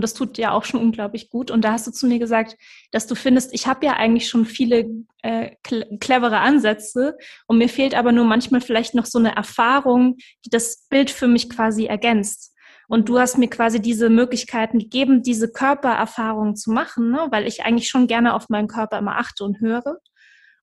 und 0.00 0.04
das 0.04 0.14
tut 0.14 0.38
ja 0.38 0.52
auch 0.52 0.64
schon 0.64 0.80
unglaublich 0.80 1.28
gut. 1.28 1.50
Und 1.50 1.62
da 1.62 1.72
hast 1.72 1.86
du 1.86 1.90
zu 1.90 2.06
mir 2.06 2.18
gesagt, 2.18 2.56
dass 2.90 3.06
du 3.06 3.14
findest, 3.14 3.52
ich 3.52 3.66
habe 3.66 3.84
ja 3.84 3.96
eigentlich 3.96 4.30
schon 4.30 4.46
viele 4.46 4.88
äh, 5.20 5.50
clevere 5.62 6.38
Ansätze 6.38 7.18
und 7.46 7.58
mir 7.58 7.68
fehlt 7.68 7.94
aber 7.94 8.12
nur 8.12 8.24
manchmal 8.24 8.62
vielleicht 8.62 8.94
noch 8.94 9.04
so 9.04 9.18
eine 9.18 9.36
Erfahrung, 9.36 10.16
die 10.46 10.48
das 10.48 10.86
Bild 10.88 11.10
für 11.10 11.28
mich 11.28 11.50
quasi 11.50 11.84
ergänzt. 11.84 12.56
Und 12.88 13.10
du 13.10 13.18
hast 13.18 13.36
mir 13.36 13.50
quasi 13.50 13.78
diese 13.82 14.08
Möglichkeiten 14.08 14.78
gegeben, 14.78 15.22
diese 15.22 15.52
Körpererfahrung 15.52 16.56
zu 16.56 16.70
machen, 16.70 17.10
ne? 17.10 17.28
weil 17.30 17.46
ich 17.46 17.62
eigentlich 17.62 17.88
schon 17.88 18.06
gerne 18.06 18.32
auf 18.32 18.48
meinen 18.48 18.68
Körper 18.68 18.96
immer 18.96 19.18
achte 19.18 19.44
und 19.44 19.60
höre. 19.60 19.98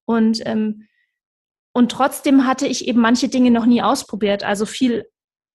Und 0.04 0.44
ähm, 0.46 0.88
und 1.72 1.92
trotzdem 1.92 2.44
hatte 2.44 2.66
ich 2.66 2.88
eben 2.88 3.00
manche 3.00 3.28
Dinge 3.28 3.52
noch 3.52 3.66
nie 3.66 3.82
ausprobiert. 3.82 4.42
Also 4.42 4.66
viel 4.66 5.04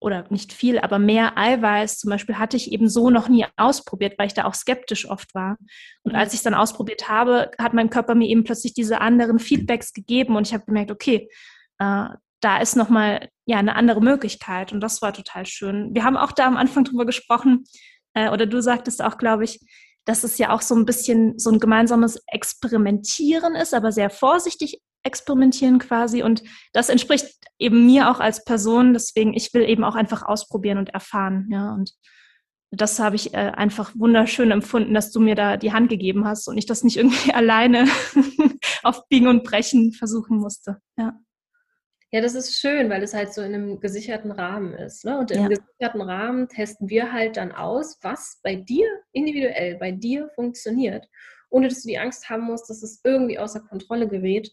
oder 0.04 0.26
nicht 0.30 0.54
viel, 0.54 0.80
aber 0.80 1.00
mehr 1.00 1.38
Eiweiß 1.38 1.98
zum 1.98 2.10
Beispiel 2.10 2.38
hatte 2.38 2.58
ich 2.58 2.72
eben 2.72 2.90
so 2.90 3.10
noch 3.10 3.30
nie 3.30 3.46
ausprobiert, 3.56 4.16
weil 4.18 4.28
ich 4.28 4.34
da 4.34 4.46
auch 4.46 4.54
skeptisch 4.54 5.10
oft 5.10 5.34
war. 5.34 5.58
Und 6.04 6.14
mhm. 6.14 6.20
als 6.20 6.34
ich 6.34 6.40
es 6.40 6.44
dann 6.44 6.54
ausprobiert 6.54 7.08
habe, 7.08 7.52
hat 7.58 7.74
mein 7.74 7.90
Körper 7.90 8.14
mir 8.14 8.28
eben 8.28 8.44
plötzlich 8.44 8.74
diese 8.74 9.02
anderen 9.02 9.40
Feedbacks 9.40 9.94
gegeben 9.94 10.36
und 10.36 10.48
ich 10.48 10.54
habe 10.54 10.66
gemerkt, 10.66 10.92
okay, 10.92 11.30
äh, 11.80 12.06
da 12.42 12.58
ist 12.58 12.76
nochmal 12.76 13.30
ja 13.46 13.58
eine 13.58 13.76
andere 13.76 14.02
Möglichkeit 14.02 14.74
und 14.74 14.82
das 14.82 15.02
war 15.02 15.14
total 15.14 15.46
schön. 15.46 15.96
Wir 15.96 16.04
haben 16.04 16.18
auch 16.18 16.34
da 16.34 16.48
am 16.48 16.58
Anfang 16.58 16.84
drüber 16.84 17.06
gesprochen, 17.06 17.64
äh, 18.14 18.30
oder 18.30 18.46
du 18.46 18.62
sagtest 18.62 19.02
auch, 19.02 19.18
glaube 19.18 19.46
ich, 19.46 19.60
dass 20.06 20.24
es 20.24 20.38
ja 20.38 20.52
auch 20.52 20.62
so 20.62 20.76
ein 20.76 20.86
bisschen 20.86 21.40
so 21.40 21.50
ein 21.50 21.60
gemeinsames 21.60 22.22
Experimentieren 22.28 23.56
ist, 23.56 23.74
aber 23.74 23.92
sehr 23.92 24.10
vorsichtig 24.10 24.82
experimentieren 25.04 25.80
quasi. 25.80 26.24
Und 26.24 26.44
das 26.72 26.90
entspricht 26.90 27.28
eben 27.60 27.86
mir 27.86 28.10
auch 28.10 28.20
als 28.20 28.44
Person. 28.44 28.94
Deswegen, 28.94 29.34
ich 29.34 29.54
will 29.54 29.68
eben 29.68 29.84
auch 29.84 29.96
einfach 29.96 30.24
ausprobieren 30.24 30.78
und 30.78 30.90
erfahren. 30.90 31.48
Ja, 31.52 31.74
und 31.74 31.94
das 32.72 33.00
habe 33.00 33.16
ich 33.16 33.34
äh, 33.34 33.38
einfach 33.38 33.92
wunderschön 33.96 34.50
empfunden, 34.52 34.94
dass 34.94 35.12
du 35.12 35.20
mir 35.20 35.36
da 35.36 35.58
die 35.58 35.74
Hand 35.74 35.90
gegeben 35.90 36.26
hast 36.26 36.48
und 36.48 36.58
ich 36.58 36.66
das 36.66 36.84
nicht 36.84 36.98
irgendwie 36.98 37.32
alleine 37.34 37.88
auf 38.84 39.08
Biegen 39.08 39.28
und 39.28 39.44
Brechen 39.44 39.94
versuchen 39.94 40.38
musste. 40.38 40.78
Ja. 40.98 41.18
Ja, 42.12 42.22
das 42.22 42.36
ist 42.36 42.60
schön, 42.60 42.92
weil 42.92 43.02
es 43.02 43.16
halt 43.16 43.34
so 43.34 43.42
in 43.42 43.56
einem 43.56 43.80
gesicherten 43.80 44.32
Rahmen 44.32 44.76
ist. 44.76 45.04
Ne? 45.04 45.18
Und 45.18 45.32
im 45.32 45.42
ja. 45.42 45.48
gesicherten 45.48 46.02
Rahmen 46.02 46.48
testen 46.48 46.88
wir 46.88 47.12
halt 47.12 47.38
dann 47.38 47.52
aus, 47.52 47.98
was 48.04 48.40
bei 48.44 48.56
dir 48.56 48.88
individuell, 49.14 49.78
bei 49.80 49.92
dir 49.92 50.30
funktioniert, 50.36 51.08
ohne 51.50 51.70
dass 51.70 51.82
du 51.82 51.88
die 51.88 51.98
Angst 51.98 52.30
haben 52.30 52.44
musst, 52.44 52.70
dass 52.70 52.84
es 52.84 53.02
irgendwie 53.04 53.40
außer 53.40 53.62
Kontrolle 53.62 54.08
gerät 54.08 54.52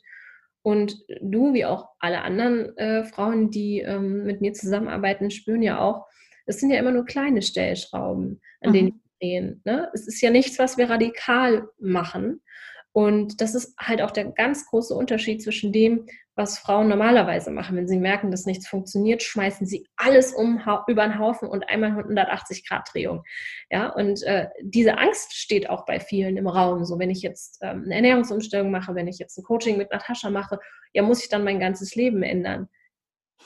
und 0.62 0.98
du, 1.20 1.54
wie 1.54 1.64
auch 1.64 1.88
alle 1.98 2.22
anderen 2.22 2.76
äh, 2.76 3.04
Frauen, 3.04 3.50
die 3.50 3.80
ähm, 3.80 4.24
mit 4.24 4.40
mir 4.40 4.52
zusammenarbeiten, 4.52 5.30
spüren 5.30 5.62
ja 5.62 5.80
auch, 5.80 6.06
es 6.46 6.58
sind 6.60 6.70
ja 6.70 6.78
immer 6.78 6.90
nur 6.90 7.04
kleine 7.04 7.42
Stellschrauben, 7.42 8.40
an 8.60 8.70
mhm. 8.70 8.74
denen 8.74 8.88
wir 8.88 9.00
drehen. 9.20 9.62
Ne? 9.64 9.88
Es 9.94 10.06
ist 10.06 10.20
ja 10.20 10.30
nichts, 10.30 10.58
was 10.58 10.76
wir 10.76 10.90
radikal 10.90 11.68
machen. 11.78 12.42
Und 12.92 13.40
das 13.40 13.54
ist 13.54 13.74
halt 13.78 14.02
auch 14.02 14.10
der 14.10 14.24
ganz 14.26 14.66
große 14.66 14.94
Unterschied 14.94 15.42
zwischen 15.42 15.72
dem, 15.72 16.06
was 16.34 16.58
Frauen 16.58 16.88
normalerweise 16.88 17.50
machen. 17.50 17.76
Wenn 17.76 17.86
sie 17.86 17.98
merken, 17.98 18.30
dass 18.30 18.46
nichts 18.46 18.66
funktioniert, 18.66 19.22
schmeißen 19.22 19.66
sie 19.66 19.86
alles 19.96 20.32
um, 20.32 20.60
über 20.88 21.06
den 21.06 21.18
Haufen 21.18 21.48
und 21.48 21.68
einmal 21.68 21.90
180 21.90 22.66
Grad 22.66 22.88
Drehung. 22.92 23.22
Ja, 23.70 23.90
und 23.90 24.22
äh, 24.24 24.48
diese 24.62 24.98
Angst 24.98 25.34
steht 25.34 25.70
auch 25.70 25.86
bei 25.86 26.00
vielen 26.00 26.36
im 26.36 26.48
Raum. 26.48 26.84
So, 26.84 26.98
wenn 26.98 27.10
ich 27.10 27.22
jetzt 27.22 27.58
ähm, 27.62 27.82
eine 27.84 27.94
Ernährungsumstellung 27.96 28.70
mache, 28.70 28.94
wenn 28.94 29.06
ich 29.06 29.18
jetzt 29.18 29.38
ein 29.38 29.44
Coaching 29.44 29.76
mit 29.76 29.92
Natascha 29.92 30.30
mache, 30.30 30.58
ja, 30.92 31.02
muss 31.02 31.22
ich 31.22 31.28
dann 31.28 31.44
mein 31.44 31.60
ganzes 31.60 31.94
Leben 31.94 32.22
ändern. 32.24 32.68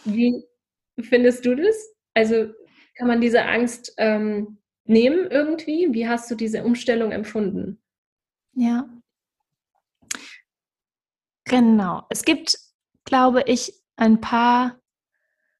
Wie 0.04 0.42
findest 1.00 1.44
du 1.44 1.54
das? 1.54 1.94
Also 2.14 2.52
kann 2.96 3.08
man 3.08 3.20
diese 3.20 3.44
Angst 3.44 3.92
ähm, 3.98 4.58
nehmen 4.84 5.30
irgendwie? 5.30 5.88
Wie 5.90 6.08
hast 6.08 6.30
du 6.30 6.34
diese 6.34 6.64
Umstellung 6.64 7.12
empfunden? 7.12 7.82
Ja. 8.54 8.88
Genau. 11.54 12.02
Es 12.08 12.24
gibt 12.24 12.58
glaube 13.04 13.42
ich, 13.46 13.72
ein 13.96 14.20
paar 14.20 14.78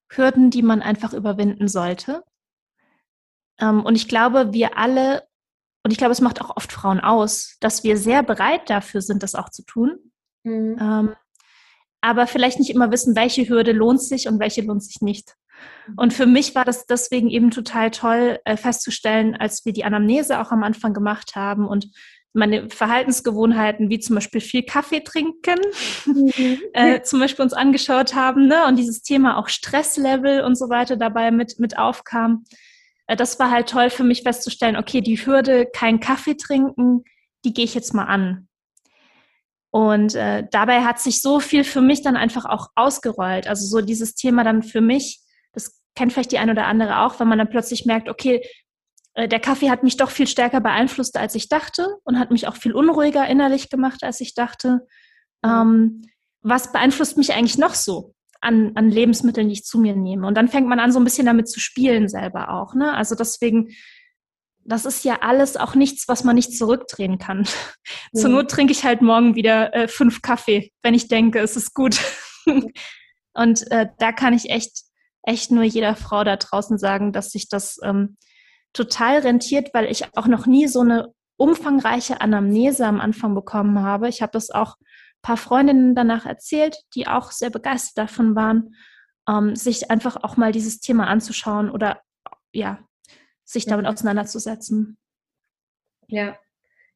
Hürden, 0.08 0.50
die 0.50 0.62
man 0.62 0.82
einfach 0.82 1.12
überwinden 1.12 1.68
sollte. 1.68 2.24
Ähm, 3.60 3.84
und 3.84 3.94
ich 3.94 4.08
glaube, 4.08 4.52
wir 4.52 4.76
alle, 4.76 5.22
und 5.84 5.92
ich 5.92 5.98
glaube, 5.98 6.12
es 6.12 6.20
macht 6.20 6.40
auch 6.40 6.56
oft 6.56 6.72
Frauen 6.72 7.00
aus, 7.00 7.56
dass 7.60 7.84
wir 7.84 7.96
sehr 7.96 8.22
bereit 8.22 8.68
dafür 8.70 9.00
sind, 9.00 9.22
das 9.22 9.34
auch 9.34 9.50
zu 9.50 9.64
tun. 9.64 10.12
Mhm. 10.44 10.76
Ähm, 10.80 11.14
aber 12.00 12.26
vielleicht 12.26 12.58
nicht 12.58 12.70
immer 12.70 12.90
wissen, 12.90 13.16
welche 13.16 13.48
Hürde 13.48 13.72
lohnt 13.72 14.02
sich 14.02 14.28
und 14.28 14.38
welche 14.40 14.62
lohnt 14.62 14.82
sich 14.82 15.00
nicht. 15.00 15.34
Mhm. 15.86 15.94
Und 15.96 16.12
für 16.12 16.26
mich 16.26 16.54
war 16.54 16.64
das 16.64 16.86
deswegen 16.86 17.30
eben 17.30 17.50
total 17.50 17.90
toll 17.90 18.40
äh, 18.44 18.56
festzustellen, 18.56 19.36
als 19.36 19.64
wir 19.64 19.72
die 19.72 19.84
Anamnese 19.84 20.40
auch 20.40 20.50
am 20.50 20.62
Anfang 20.62 20.92
gemacht 20.92 21.34
haben 21.34 21.66
und 21.66 21.90
meine 22.34 22.68
Verhaltensgewohnheiten, 22.68 23.88
wie 23.90 24.00
zum 24.00 24.16
Beispiel 24.16 24.40
viel 24.40 24.64
Kaffee 24.64 25.00
trinken, 25.00 25.58
mhm. 26.04 26.60
äh, 26.74 27.02
zum 27.02 27.20
Beispiel 27.20 27.44
uns 27.44 27.52
angeschaut 27.52 28.14
haben, 28.14 28.48
ne? 28.48 28.66
und 28.66 28.76
dieses 28.76 29.02
Thema 29.02 29.38
auch 29.38 29.48
Stresslevel 29.48 30.42
und 30.42 30.58
so 30.58 30.68
weiter 30.68 30.96
dabei 30.96 31.30
mit, 31.30 31.58
mit 31.58 31.78
aufkam. 31.78 32.44
Äh, 33.06 33.16
das 33.16 33.38
war 33.38 33.50
halt 33.50 33.68
toll 33.68 33.88
für 33.88 34.04
mich 34.04 34.22
festzustellen, 34.22 34.76
okay, 34.76 35.00
die 35.00 35.16
Hürde, 35.16 35.66
kein 35.72 36.00
Kaffee 36.00 36.36
trinken, 36.36 37.04
die 37.44 37.54
gehe 37.54 37.64
ich 37.64 37.74
jetzt 37.74 37.94
mal 37.94 38.04
an. 38.04 38.48
Und 39.70 40.14
äh, 40.14 40.46
dabei 40.50 40.84
hat 40.84 41.00
sich 41.00 41.20
so 41.20 41.40
viel 41.40 41.64
für 41.64 41.80
mich 41.80 42.02
dann 42.02 42.16
einfach 42.16 42.44
auch 42.44 42.68
ausgerollt. 42.76 43.48
Also 43.48 43.66
so 43.66 43.84
dieses 43.84 44.14
Thema 44.14 44.44
dann 44.44 44.62
für 44.62 44.80
mich, 44.80 45.20
das 45.52 45.80
kennt 45.96 46.12
vielleicht 46.12 46.32
die 46.32 46.38
eine 46.38 46.52
oder 46.52 46.66
andere 46.66 47.00
auch, 47.00 47.18
wenn 47.18 47.28
man 47.28 47.38
dann 47.38 47.50
plötzlich 47.50 47.84
merkt, 47.84 48.08
okay, 48.08 48.40
der 49.16 49.40
Kaffee 49.40 49.70
hat 49.70 49.84
mich 49.84 49.96
doch 49.96 50.10
viel 50.10 50.26
stärker 50.26 50.60
beeinflusst, 50.60 51.16
als 51.16 51.34
ich 51.34 51.48
dachte 51.48 51.98
und 52.04 52.18
hat 52.18 52.30
mich 52.30 52.48
auch 52.48 52.56
viel 52.56 52.72
unruhiger 52.72 53.26
innerlich 53.26 53.70
gemacht, 53.70 54.02
als 54.02 54.20
ich 54.20 54.34
dachte. 54.34 54.86
Ähm, 55.44 56.02
was 56.42 56.72
beeinflusst 56.72 57.16
mich 57.16 57.32
eigentlich 57.32 57.56
noch 57.56 57.74
so 57.74 58.14
an, 58.40 58.72
an 58.74 58.90
Lebensmitteln, 58.90 59.48
die 59.48 59.54
ich 59.54 59.64
zu 59.64 59.78
mir 59.78 59.94
nehme? 59.94 60.26
Und 60.26 60.34
dann 60.36 60.48
fängt 60.48 60.66
man 60.66 60.80
an, 60.80 60.90
so 60.90 60.98
ein 60.98 61.04
bisschen 61.04 61.26
damit 61.26 61.48
zu 61.48 61.60
spielen 61.60 62.08
selber 62.08 62.50
auch. 62.50 62.74
Ne? 62.74 62.92
Also 62.92 63.14
deswegen, 63.14 63.70
das 64.64 64.84
ist 64.84 65.04
ja 65.04 65.20
alles 65.22 65.56
auch 65.56 65.76
nichts, 65.76 66.08
was 66.08 66.24
man 66.24 66.34
nicht 66.34 66.56
zurückdrehen 66.56 67.18
kann. 67.18 67.46
Mhm. 68.12 68.18
Zur 68.18 68.30
Not 68.30 68.50
trinke 68.50 68.72
ich 68.72 68.84
halt 68.84 69.02
morgen 69.02 69.34
wieder 69.34 69.74
äh, 69.74 69.88
fünf 69.88 70.22
Kaffee, 70.22 70.72
wenn 70.82 70.94
ich 70.94 71.08
denke, 71.08 71.40
es 71.40 71.56
ist 71.56 71.74
gut. 71.74 72.00
und 73.34 73.70
äh, 73.70 73.88
da 73.98 74.12
kann 74.12 74.32
ich 74.32 74.50
echt, 74.50 74.84
echt 75.22 75.50
nur 75.50 75.64
jeder 75.64 75.94
Frau 75.96 76.24
da 76.24 76.36
draußen 76.36 76.78
sagen, 76.78 77.12
dass 77.12 77.30
sich 77.30 77.48
das 77.48 77.78
ähm, 77.84 78.16
total 78.74 79.20
rentiert, 79.20 79.72
weil 79.72 79.90
ich 79.90 80.16
auch 80.16 80.26
noch 80.26 80.46
nie 80.46 80.66
so 80.66 80.80
eine 80.80 81.14
umfangreiche 81.36 82.20
Anamnese 82.20 82.86
am 82.86 83.00
Anfang 83.00 83.34
bekommen 83.34 83.82
habe. 83.82 84.08
Ich 84.08 84.20
habe 84.20 84.32
das 84.32 84.50
auch 84.50 84.76
ein 84.76 85.22
paar 85.22 85.36
Freundinnen 85.36 85.94
danach 85.94 86.26
erzählt, 86.26 86.76
die 86.94 87.06
auch 87.06 87.30
sehr 87.30 87.50
begeistert 87.50 87.96
davon 87.96 88.36
waren, 88.36 88.74
ähm, 89.28 89.56
sich 89.56 89.90
einfach 89.90 90.16
auch 90.22 90.36
mal 90.36 90.52
dieses 90.52 90.80
Thema 90.80 91.06
anzuschauen 91.06 91.70
oder 91.70 92.02
ja, 92.52 92.78
sich 93.44 93.64
damit 93.64 93.86
auseinanderzusetzen. 93.86 94.98
Ja, 96.08 96.36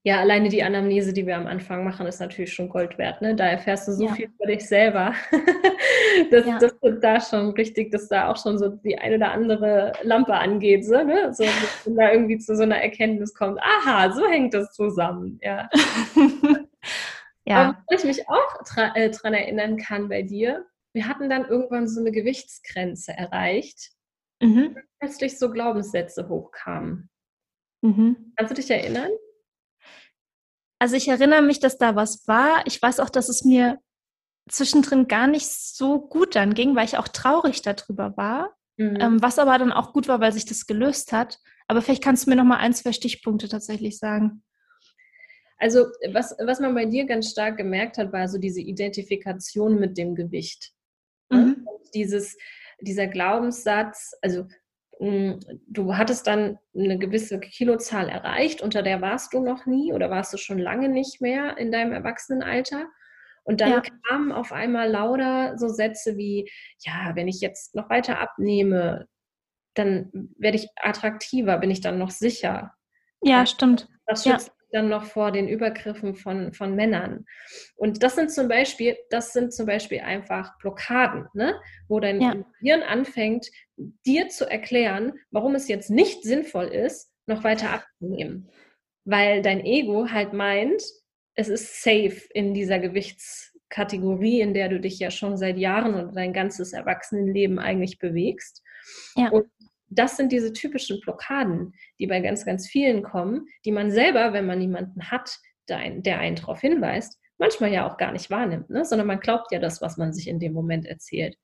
ja, 0.05 0.21
alleine 0.21 0.49
die 0.49 0.62
Anamnese, 0.62 1.12
die 1.12 1.26
wir 1.26 1.37
am 1.37 1.47
Anfang 1.47 1.83
machen, 1.85 2.07
ist 2.07 2.21
natürlich 2.21 2.52
schon 2.52 2.69
Gold 2.69 2.97
wert. 2.99 3.21
Ne? 3.21 3.35
Da 3.35 3.47
erfährst 3.47 3.88
du 3.88 3.93
so 3.93 4.07
ja. 4.07 4.14
viel 4.14 4.31
über 4.35 4.47
dich 4.47 4.67
selber. 4.67 5.12
das, 6.31 6.47
ja. 6.47 6.59
das 6.59 6.73
ist 6.81 7.00
da 7.00 7.21
schon 7.21 7.50
richtig, 7.50 7.90
dass 7.90 8.09
da 8.09 8.31
auch 8.31 8.37
schon 8.40 8.59
so 8.59 8.69
die 8.69 8.97
eine 8.97 9.17
oder 9.17 9.33
andere 9.33 9.93
Lampe 10.02 10.35
angeht. 10.35 10.87
So, 10.87 11.02
ne? 11.02 11.35
so 11.35 11.45
wenn 11.85 11.97
da 11.97 12.12
irgendwie 12.12 12.38
zu 12.38 12.57
so 12.57 12.62
einer 12.62 12.81
Erkenntnis 12.81 13.35
kommt, 13.35 13.59
aha, 13.61 14.12
so 14.12 14.26
hängt 14.28 14.55
das 14.55 14.73
zusammen. 14.73 15.40
Ja. 15.43 15.69
ja. 17.45 17.57
Aber 17.57 17.78
ich 17.90 18.05
mich 18.05 18.28
auch 18.28 18.62
dran, 18.73 18.93
äh, 18.95 19.11
dran 19.11 19.35
erinnern 19.35 19.76
kann 19.78 20.09
bei 20.09 20.23
dir, 20.23 20.64
wir 20.95 21.09
hatten 21.09 21.28
dann 21.28 21.45
irgendwann 21.45 21.88
so 21.88 22.00
eine 22.00 22.12
Gewichtsgrenze 22.12 23.12
erreicht, 23.12 23.90
mhm. 24.40 24.76
plötzlich 25.00 25.38
so 25.38 25.50
Glaubenssätze 25.50 26.28
hochkamen. 26.28 27.11
Mhm. 27.83 28.33
Kannst 28.37 28.52
du 28.52 28.55
dich 28.55 28.71
erinnern? 28.71 29.11
Also 30.79 30.97
ich 30.97 31.09
erinnere 31.09 31.43
mich, 31.43 31.61
dass 31.61 31.79
da 31.79 31.97
was 31.97 32.27
war. 32.29 32.63
Ich 32.67 32.81
weiß 32.81 33.01
auch, 33.01 33.11
dass 33.11 33.29
es 33.29 33.45
mir 33.45 33.79
zwischendrin 34.49 35.09
gar 35.09 35.27
nicht 35.27 35.49
so 35.49 36.01
gut 36.01 36.35
dann 36.35 36.55
ging, 36.55 36.75
weil 36.75 36.85
ich 36.85 36.99
auch 36.99 37.09
traurig 37.09 37.63
darüber 37.63 38.17
war. 38.17 38.55
Mhm. 38.77 38.99
Ähm, 39.01 39.23
was 39.23 39.39
aber 39.39 39.59
dann 39.59 39.73
auch 39.73 39.93
gut 39.93 40.09
war, 40.09 40.21
weil 40.21 40.33
sich 40.33 40.47
das 40.47 40.67
gelöst 40.67 41.13
hat. 41.13 41.41
Aber 41.67 41.83
vielleicht 41.83 42.03
kannst 42.03 42.27
du 42.27 42.31
mir 42.31 42.37
noch 42.37 42.45
mal 42.45 42.59
ein, 42.59 42.73
zwei 42.73 42.93
Stichpunkte 42.93 43.49
tatsächlich 43.49 43.99
sagen. 43.99 44.43
Also 45.59 45.87
was, 46.13 46.37
was 46.39 46.61
man 46.61 46.75
bei 46.75 46.87
dir 46.87 47.05
ganz 47.05 47.31
stark 47.31 47.57
gemerkt 47.57 47.99
hat, 47.99 48.13
war 48.13 48.29
so 48.29 48.39
diese 48.39 48.61
Identifikation 48.61 49.81
mit 49.81 49.99
dem 49.99 50.15
Gewicht. 50.15 50.73
Ne? 51.31 51.39
Mhm. 51.39 51.69
Dieses, 51.95 52.37
dieser 52.81 53.09
Glaubenssatz, 53.09 54.13
also 54.23 54.47
du 55.00 55.97
hattest 55.97 56.26
dann 56.26 56.59
eine 56.76 56.99
gewisse 56.99 57.38
Kilozahl 57.38 58.09
erreicht, 58.09 58.62
unter 58.62 58.83
der 58.83 59.00
warst 59.00 59.33
du 59.33 59.40
noch 59.40 59.64
nie 59.64 59.93
oder 59.93 60.11
warst 60.11 60.33
du 60.33 60.38
schon 60.38 60.59
lange 60.59 60.88
nicht 60.88 61.21
mehr 61.21 61.57
in 61.57 61.71
deinem 61.71 61.93
Erwachsenenalter. 61.93 62.87
Und 63.45 63.61
dann 63.61 63.71
ja. 63.71 63.83
kamen 64.09 64.33
auf 64.33 64.52
einmal 64.52 64.90
lauter 64.90 65.57
so 65.57 65.69
Sätze 65.69 66.17
wie, 66.17 66.50
ja, 66.81 67.12
wenn 67.14 67.28
ich 67.28 67.40
jetzt 67.40 67.75
noch 67.75 67.88
weiter 67.88 68.19
abnehme, 68.19 69.07
dann 69.75 70.11
werde 70.37 70.59
ich 70.59 70.69
attraktiver, 70.76 71.59
bin 71.59 71.71
ich 71.71 71.81
dann 71.81 71.99
noch 71.99 72.11
sicher. 72.11 72.75
Ja, 73.23 73.47
stimmt. 73.47 73.88
Das 74.07 74.25
schützt 74.25 74.52
dann 74.71 74.89
noch 74.89 75.05
vor 75.05 75.33
den 75.33 75.49
Übergriffen 75.49 76.15
von, 76.15 76.53
von 76.53 76.75
Männern. 76.75 77.25
Und 77.77 78.03
das 78.03 78.15
sind 78.15 78.31
zum 78.31 78.49
Beispiel, 78.49 78.97
das 79.11 79.33
sind 79.33 79.53
zum 79.53 79.67
Beispiel 79.67 80.01
einfach 80.01 80.59
Blockaden, 80.59 81.27
ne? 81.35 81.55
wo 81.89 82.01
dein 82.01 82.21
ja. 82.21 82.35
Hirn 82.61 82.83
anfängt, 82.83 83.49
dir 83.77 84.29
zu 84.29 84.51
erklären, 84.51 85.13
warum 85.31 85.55
es 85.55 85.69
jetzt 85.69 85.91
nicht 85.91 86.23
sinnvoll 86.23 86.67
ist, 86.67 87.13
noch 87.27 87.45
weiter 87.45 87.71
abzunehmen. 87.71 88.51
Weil 89.05 89.43
dein 89.43 89.65
Ego 89.65 90.11
halt 90.11 90.33
meint, 90.33 90.83
es 91.35 91.49
ist 91.49 91.83
safe 91.83 92.21
in 92.35 92.53
dieser 92.53 92.79
Gewichtskategorie, 92.79 94.41
in 94.41 94.55
der 94.55 94.69
du 94.69 94.81
dich 94.81 94.99
ja 94.99 95.11
schon 95.11 95.37
seit 95.37 95.57
Jahren 95.57 95.95
und 95.95 96.17
dein 96.17 96.33
ganzes 96.33 96.73
Erwachsenenleben 96.73 97.59
eigentlich 97.59 97.99
bewegst. 97.99 98.63
Ja. 99.15 99.31
Und 99.31 99.47
das 99.90 100.16
sind 100.16 100.33
diese 100.33 100.52
typischen 100.52 101.00
Blockaden, 101.00 101.75
die 101.99 102.07
bei 102.07 102.21
ganz, 102.21 102.45
ganz 102.45 102.66
vielen 102.66 103.02
kommen, 103.02 103.47
die 103.64 103.73
man 103.73 103.90
selber, 103.90 104.33
wenn 104.33 104.47
man 104.47 104.61
jemanden 104.61 105.11
hat, 105.11 105.38
der 105.68 105.78
einen 105.78 106.37
darauf 106.37 106.61
hinweist, 106.61 107.18
manchmal 107.38 107.73
ja 107.73 107.88
auch 107.88 107.97
gar 107.97 108.12
nicht 108.12 108.30
wahrnimmt, 108.30 108.71
ne? 108.71 108.85
sondern 108.85 109.07
man 109.07 109.21
glaubt 109.21 109.52
ja 109.52 109.59
das, 109.59 109.80
was 109.80 109.97
man 109.97 110.12
sich 110.12 110.28
in 110.28 110.40
dem 110.40 110.52
Moment 110.52 110.87
erzählt. 110.87 111.37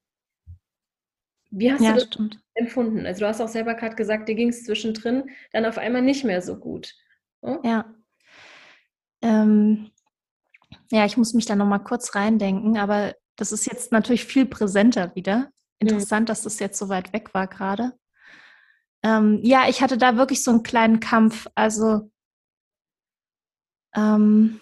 Wie 1.50 1.72
hast 1.72 1.82
ja, 1.82 1.90
du 1.90 1.94
das 1.94 2.04
stimmt. 2.04 2.40
empfunden? 2.54 3.06
Also 3.06 3.20
du 3.20 3.28
hast 3.28 3.40
auch 3.40 3.48
selber 3.48 3.74
gerade 3.74 3.94
gesagt, 3.94 4.28
dir 4.28 4.34
ging 4.34 4.48
es 4.48 4.64
zwischendrin 4.64 5.30
dann 5.52 5.66
auf 5.66 5.78
einmal 5.78 6.02
nicht 6.02 6.24
mehr 6.24 6.42
so 6.42 6.56
gut. 6.56 6.94
Hm? 7.44 7.60
Ja. 7.62 7.94
Ähm, 9.22 9.90
ja, 10.90 11.06
ich 11.06 11.16
muss 11.16 11.32
mich 11.32 11.46
da 11.46 11.54
nochmal 11.54 11.82
kurz 11.82 12.14
reindenken, 12.16 12.76
aber 12.76 13.14
das 13.36 13.52
ist 13.52 13.66
jetzt 13.66 13.92
natürlich 13.92 14.24
viel 14.24 14.46
präsenter 14.46 15.14
wieder. 15.14 15.38
Mhm. 15.38 15.88
Interessant, 15.88 16.22
mhm. 16.22 16.26
dass 16.26 16.42
das 16.42 16.58
jetzt 16.58 16.78
so 16.78 16.88
weit 16.88 17.12
weg 17.12 17.34
war 17.34 17.46
gerade. 17.46 17.92
Ähm, 19.04 19.40
ja, 19.42 19.68
ich 19.68 19.82
hatte 19.82 19.99
da 19.99 20.16
wirklich 20.16 20.42
so 20.42 20.50
einen 20.50 20.62
kleinen 20.62 20.99
Kampf. 20.99 21.46
Also 21.54 22.11
ähm, 23.94 24.61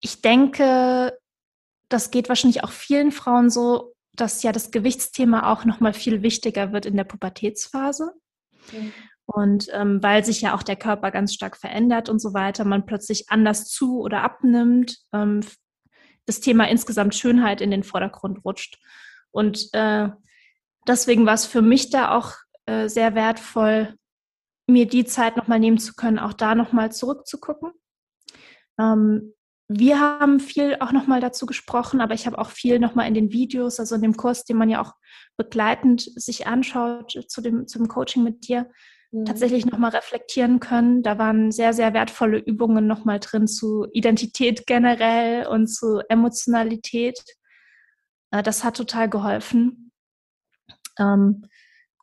ich 0.00 0.22
denke, 0.22 1.18
das 1.88 2.12
geht 2.12 2.28
wahrscheinlich 2.28 2.62
auch 2.62 2.70
vielen 2.70 3.10
Frauen 3.10 3.50
so, 3.50 3.94
dass 4.14 4.44
ja 4.44 4.52
das 4.52 4.70
Gewichtsthema 4.70 5.52
auch 5.52 5.64
noch 5.64 5.80
mal 5.80 5.92
viel 5.92 6.22
wichtiger 6.22 6.72
wird 6.72 6.86
in 6.86 6.96
der 6.96 7.04
Pubertätsphase. 7.04 8.12
Mhm. 8.72 8.92
Und 9.26 9.68
ähm, 9.72 10.00
weil 10.04 10.24
sich 10.24 10.40
ja 10.40 10.54
auch 10.54 10.62
der 10.62 10.76
Körper 10.76 11.10
ganz 11.10 11.34
stark 11.34 11.56
verändert 11.56 12.08
und 12.08 12.20
so 12.20 12.32
weiter, 12.32 12.64
man 12.64 12.86
plötzlich 12.86 13.28
anders 13.28 13.66
zu 13.68 14.00
oder 14.00 14.22
abnimmt, 14.22 14.98
ähm, 15.12 15.40
das 16.26 16.40
Thema 16.40 16.68
insgesamt 16.68 17.16
Schönheit 17.16 17.60
in 17.60 17.72
den 17.72 17.82
Vordergrund 17.82 18.44
rutscht. 18.44 18.78
Und 19.32 19.68
äh, 19.72 20.10
deswegen 20.86 21.26
war 21.26 21.34
es 21.34 21.46
für 21.46 21.62
mich 21.62 21.90
da 21.90 22.16
auch 22.16 22.34
äh, 22.66 22.88
sehr 22.88 23.14
wertvoll, 23.14 23.94
mir 24.68 24.86
die 24.86 25.04
Zeit 25.04 25.36
nochmal 25.36 25.60
nehmen 25.60 25.78
zu 25.78 25.94
können, 25.94 26.18
auch 26.18 26.32
da 26.32 26.54
nochmal 26.54 26.92
zurückzugucken. 26.92 27.70
Ähm, 28.80 29.32
wir 29.68 29.98
haben 29.98 30.38
viel 30.38 30.76
auch 30.78 30.92
nochmal 30.92 31.20
dazu 31.20 31.44
gesprochen, 31.44 32.00
aber 32.00 32.14
ich 32.14 32.26
habe 32.26 32.38
auch 32.38 32.50
viel 32.50 32.78
nochmal 32.78 33.08
in 33.08 33.14
den 33.14 33.32
Videos, 33.32 33.80
also 33.80 33.96
in 33.96 34.02
dem 34.02 34.16
Kurs, 34.16 34.44
den 34.44 34.56
man 34.56 34.70
ja 34.70 34.80
auch 34.80 34.92
begleitend 35.36 36.02
sich 36.02 36.46
anschaut 36.46 37.18
zu 37.26 37.40
dem, 37.40 37.66
zum 37.66 37.88
Coaching 37.88 38.22
mit 38.22 38.46
dir, 38.46 38.70
mhm. 39.10 39.24
tatsächlich 39.24 39.66
nochmal 39.66 39.90
reflektieren 39.90 40.60
können. 40.60 41.02
Da 41.02 41.18
waren 41.18 41.50
sehr, 41.50 41.72
sehr 41.72 41.94
wertvolle 41.94 42.38
Übungen 42.38 42.86
nochmal 42.86 43.18
drin 43.18 43.48
zu 43.48 43.86
Identität 43.92 44.66
generell 44.66 45.46
und 45.48 45.66
zu 45.66 46.00
Emotionalität. 46.08 47.20
Äh, 48.30 48.44
das 48.44 48.62
hat 48.62 48.76
total 48.76 49.08
geholfen. 49.08 49.85
Ähm, 50.98 51.46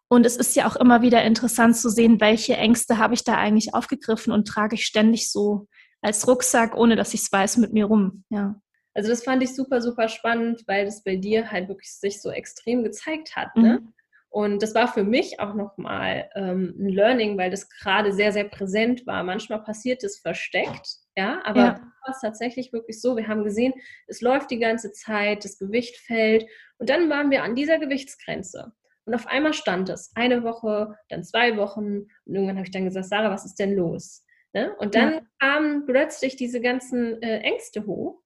und 0.08 0.26
es 0.26 0.38
ist 0.38 0.56
ja 0.56 0.68
auch 0.68 0.76
immer 0.76 1.02
wieder 1.02 1.24
interessant 1.24 1.76
zu 1.76 1.90
sehen, 1.90 2.22
welche 2.22 2.56
Ängste 2.56 3.00
habe 3.00 3.16
ich 3.16 3.24
da 3.24 3.36
eigentlich 3.38 3.74
aufgegriffen 3.74 4.32
und 4.32 4.48
trage 4.48 4.76
ich 4.76 4.86
ständig 4.86 5.32
so 5.32 5.68
als 6.02 6.28
Rucksack, 6.28 6.76
ohne 6.78 6.96
dass 6.96 7.14
ich 7.14 7.22
es 7.22 7.32
weiß, 7.32 7.58
mit 7.58 7.74
mir 7.74 7.86
rum. 7.86 8.24
Ja. 8.30 8.62
Also 8.94 9.10
das 9.10 9.24
fand 9.24 9.42
ich 9.42 9.56
super, 9.56 9.82
super 9.82 10.08
spannend, 10.08 10.64
weil 10.68 10.86
das 10.86 11.04
bei 11.04 11.16
dir 11.16 11.50
halt 11.50 11.68
wirklich 11.68 11.92
sich 11.92 12.22
so 12.22 12.30
extrem 12.30 12.84
gezeigt 12.84 13.36
hat. 13.36 13.56
Ne? 13.56 13.80
Mhm. 13.82 13.94
Und 14.30 14.64
das 14.64 14.74
war 14.74 14.88
für 14.88 15.04
mich 15.04 15.40
auch 15.40 15.54
nochmal 15.54 16.30
ähm, 16.36 16.76
ein 16.80 16.90
Learning, 16.90 17.38
weil 17.38 17.52
das 17.52 17.70
gerade 17.70 18.12
sehr, 18.12 18.32
sehr 18.32 18.46
präsent 18.46 19.06
war. 19.06 19.24
Manchmal 19.24 19.64
passiert 19.64 20.04
es 20.04 20.20
versteckt, 20.20 20.88
ja, 21.16 21.40
aber 21.44 21.60
ja. 21.60 21.74
war 21.74 22.10
es 22.10 22.22
tatsächlich 22.22 22.74
wirklich 22.74 23.00
so. 23.00 23.16
Wir 23.16 23.28
haben 23.28 23.44
gesehen, 23.44 23.74
es 24.08 24.22
läuft 24.22 24.50
die 24.50 24.58
ganze 24.58 24.92
Zeit, 24.92 25.46
das 25.46 25.60
Gewicht 25.60 25.98
fällt 25.98 26.46
und 26.80 26.90
dann 26.90 27.10
waren 27.12 27.30
wir 27.30 27.44
an 27.44 27.56
dieser 27.56 27.78
Gewichtsgrenze. 27.78 28.74
Und 29.06 29.14
auf 29.14 29.28
einmal 29.28 29.54
stand 29.54 29.90
es 29.90 30.12
eine 30.16 30.44
Woche, 30.44 30.96
dann 31.10 31.24
zwei 31.24 31.58
Wochen. 31.58 32.08
Und 32.26 32.36
irgendwann 32.36 32.58
habe 32.58 32.66
ich 32.66 32.72
dann 32.72 32.86
gesagt, 32.86 33.08
Sarah, 33.08 33.32
was 33.32 33.46
ist 33.46 33.60
denn 33.60 33.76
los? 33.76 34.26
Ne? 34.54 34.76
Und 34.78 34.96
dann 34.96 35.14
ja. 35.14 35.22
kamen 35.40 35.86
plötzlich 35.86 36.36
diese 36.36 36.62
ganzen 36.62 37.22
äh, 37.22 37.40
Ängste 37.40 37.86
hoch. 37.86 38.22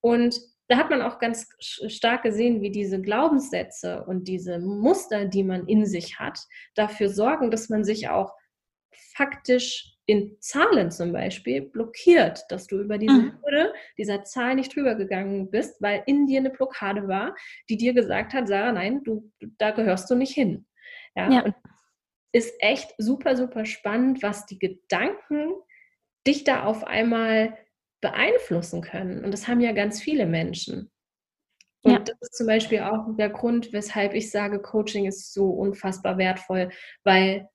Und 0.00 0.40
da 0.68 0.76
hat 0.76 0.90
man 0.90 1.00
auch 1.00 1.18
ganz 1.18 1.48
stark 1.60 2.24
gesehen, 2.24 2.60
wie 2.60 2.70
diese 2.70 3.00
Glaubenssätze 3.00 4.04
und 4.04 4.28
diese 4.28 4.58
Muster, 4.58 5.24
die 5.24 5.42
man 5.42 5.66
in 5.66 5.86
sich 5.86 6.18
hat, 6.18 6.38
dafür 6.74 7.08
sorgen, 7.08 7.50
dass 7.50 7.70
man 7.70 7.84
sich 7.84 8.08
auch 8.08 8.34
faktisch 9.14 9.97
in 10.08 10.38
Zahlen 10.40 10.90
zum 10.90 11.12
Beispiel 11.12 11.60
blockiert, 11.60 12.42
dass 12.48 12.66
du 12.66 12.80
über 12.80 12.96
diese 12.96 13.12
mhm. 13.12 13.32
Hürde 13.42 13.74
dieser 13.98 14.24
Zahl 14.24 14.54
nicht 14.54 14.74
drüber 14.74 14.94
gegangen 14.94 15.50
bist, 15.50 15.82
weil 15.82 16.02
in 16.06 16.26
dir 16.26 16.40
eine 16.40 16.48
Blockade 16.48 17.06
war, 17.06 17.36
die 17.68 17.76
dir 17.76 17.92
gesagt 17.92 18.32
hat, 18.32 18.48
Sarah, 18.48 18.72
nein, 18.72 19.02
du, 19.04 19.30
da 19.58 19.70
gehörst 19.70 20.10
du 20.10 20.14
nicht 20.14 20.32
hin. 20.32 20.66
Ja, 21.14 21.30
ja. 21.30 21.54
Ist 22.32 22.54
echt 22.60 22.94
super, 22.96 23.36
super 23.36 23.66
spannend, 23.66 24.22
was 24.22 24.46
die 24.46 24.58
Gedanken 24.58 25.52
dich 26.26 26.42
da 26.42 26.64
auf 26.64 26.84
einmal 26.84 27.58
beeinflussen 28.00 28.80
können. 28.80 29.24
Und 29.24 29.32
das 29.32 29.46
haben 29.46 29.60
ja 29.60 29.72
ganz 29.72 30.00
viele 30.00 30.24
Menschen. 30.24 30.90
Und 31.82 31.92
ja. 31.92 31.98
das 31.98 32.16
ist 32.22 32.34
zum 32.34 32.46
Beispiel 32.46 32.80
auch 32.80 33.14
der 33.18 33.28
Grund, 33.28 33.74
weshalb 33.74 34.14
ich 34.14 34.30
sage, 34.30 34.60
Coaching 34.62 35.04
ist 35.04 35.34
so 35.34 35.50
unfassbar 35.50 36.16
wertvoll, 36.16 36.70
weil 37.04 37.48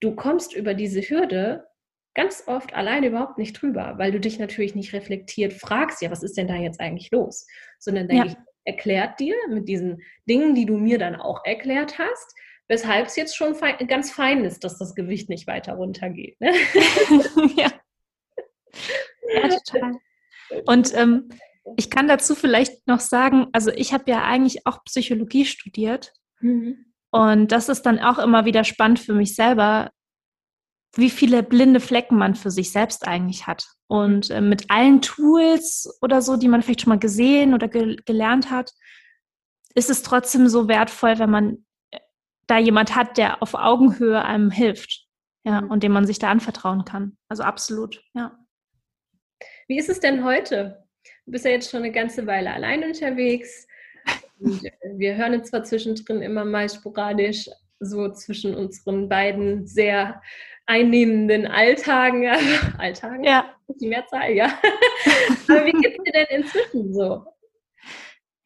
du 0.00 0.14
kommst 0.14 0.54
über 0.54 0.74
diese 0.74 1.00
Hürde 1.00 1.66
ganz 2.14 2.44
oft 2.46 2.74
alleine 2.74 3.08
überhaupt 3.08 3.38
nicht 3.38 3.60
drüber, 3.60 3.94
weil 3.98 4.10
du 4.10 4.18
dich 4.18 4.38
natürlich 4.38 4.74
nicht 4.74 4.94
reflektiert 4.94 5.52
fragst, 5.52 6.00
ja, 6.00 6.10
was 6.10 6.22
ist 6.22 6.36
denn 6.36 6.48
da 6.48 6.56
jetzt 6.56 6.80
eigentlich 6.80 7.10
los? 7.10 7.46
Sondern 7.78 8.08
denke 8.08 8.28
ja. 8.28 8.32
ich, 8.32 8.38
erklärt 8.64 9.20
dir 9.20 9.36
mit 9.48 9.68
diesen 9.68 10.02
Dingen, 10.28 10.54
die 10.54 10.66
du 10.66 10.78
mir 10.78 10.98
dann 10.98 11.14
auch 11.14 11.44
erklärt 11.44 11.98
hast, 11.98 12.34
weshalb 12.68 13.06
es 13.06 13.16
jetzt 13.16 13.36
schon 13.36 13.54
fein, 13.54 13.86
ganz 13.86 14.10
fein 14.10 14.44
ist, 14.44 14.64
dass 14.64 14.78
das 14.78 14.94
Gewicht 14.94 15.28
nicht 15.28 15.46
weiter 15.46 15.74
runtergeht. 15.74 16.40
Ne? 16.40 16.52
ja. 17.56 17.70
ja, 19.34 19.48
total. 19.64 19.94
Und 20.64 20.94
ähm, 20.94 21.28
ich 21.76 21.90
kann 21.90 22.08
dazu 22.08 22.34
vielleicht 22.34 22.86
noch 22.86 23.00
sagen, 23.00 23.46
also 23.52 23.70
ich 23.70 23.92
habe 23.92 24.10
ja 24.10 24.24
eigentlich 24.24 24.66
auch 24.66 24.84
Psychologie 24.84 25.44
studiert. 25.44 26.12
Mhm. 26.40 26.94
Und 27.16 27.52
das 27.52 27.68
ist 27.68 27.82
dann 27.82 27.98
auch 27.98 28.18
immer 28.18 28.44
wieder 28.44 28.64
spannend 28.64 28.98
für 29.00 29.14
mich 29.14 29.34
selber, 29.34 29.90
wie 30.96 31.10
viele 31.10 31.42
blinde 31.42 31.80
Flecken 31.80 32.16
man 32.18 32.34
für 32.34 32.50
sich 32.50 32.72
selbst 32.72 33.06
eigentlich 33.06 33.46
hat. 33.46 33.66
Und 33.86 34.30
äh, 34.30 34.40
mit 34.40 34.70
allen 34.70 35.00
Tools 35.00 35.98
oder 36.02 36.20
so, 36.20 36.36
die 36.36 36.48
man 36.48 36.62
vielleicht 36.62 36.82
schon 36.82 36.90
mal 36.90 36.98
gesehen 36.98 37.54
oder 37.54 37.68
ge 37.68 37.96
gelernt 38.04 38.50
hat, 38.50 38.72
ist 39.74 39.90
es 39.90 40.02
trotzdem 40.02 40.48
so 40.48 40.68
wertvoll, 40.68 41.18
wenn 41.18 41.30
man 41.30 41.64
äh, 41.90 42.00
da 42.46 42.58
jemand 42.58 42.94
hat, 42.94 43.18
der 43.18 43.42
auf 43.42 43.54
Augenhöhe 43.54 44.22
einem 44.22 44.50
hilft. 44.50 45.06
Ja, 45.44 45.60
mhm. 45.60 45.70
und 45.70 45.82
dem 45.84 45.92
man 45.92 46.06
sich 46.06 46.18
da 46.18 46.30
anvertrauen 46.30 46.84
kann. 46.84 47.16
Also 47.28 47.44
absolut, 47.44 48.02
ja. 48.14 48.36
Wie 49.68 49.78
ist 49.78 49.88
es 49.88 50.00
denn 50.00 50.24
heute? 50.24 50.86
du 51.24 51.32
bist 51.32 51.44
ja 51.44 51.50
jetzt 51.50 51.70
schon 51.70 51.82
eine 51.82 51.92
ganze 51.92 52.26
Weile 52.26 52.52
allein 52.52 52.84
unterwegs. 52.84 53.66
Und 54.38 54.62
wir 54.96 55.16
hören 55.16 55.44
zwar 55.44 55.64
zwischendrin 55.64 56.22
immer 56.22 56.44
mal 56.44 56.68
sporadisch 56.68 57.48
so 57.80 58.10
zwischen 58.12 58.54
unseren 58.54 59.08
beiden 59.08 59.66
sehr 59.66 60.20
einnehmenden 60.66 61.46
Alltagen. 61.46 62.26
Alltagen? 62.78 63.24
Ja. 63.24 63.54
Die 63.68 63.88
Mehrzahl, 63.88 64.32
ja. 64.32 64.58
Aber 65.48 65.66
wie 65.66 65.72
geht 65.72 65.98
es 65.98 66.04
dir 66.04 66.12
denn 66.12 66.42
inzwischen 66.42 66.94
so? 66.94 67.24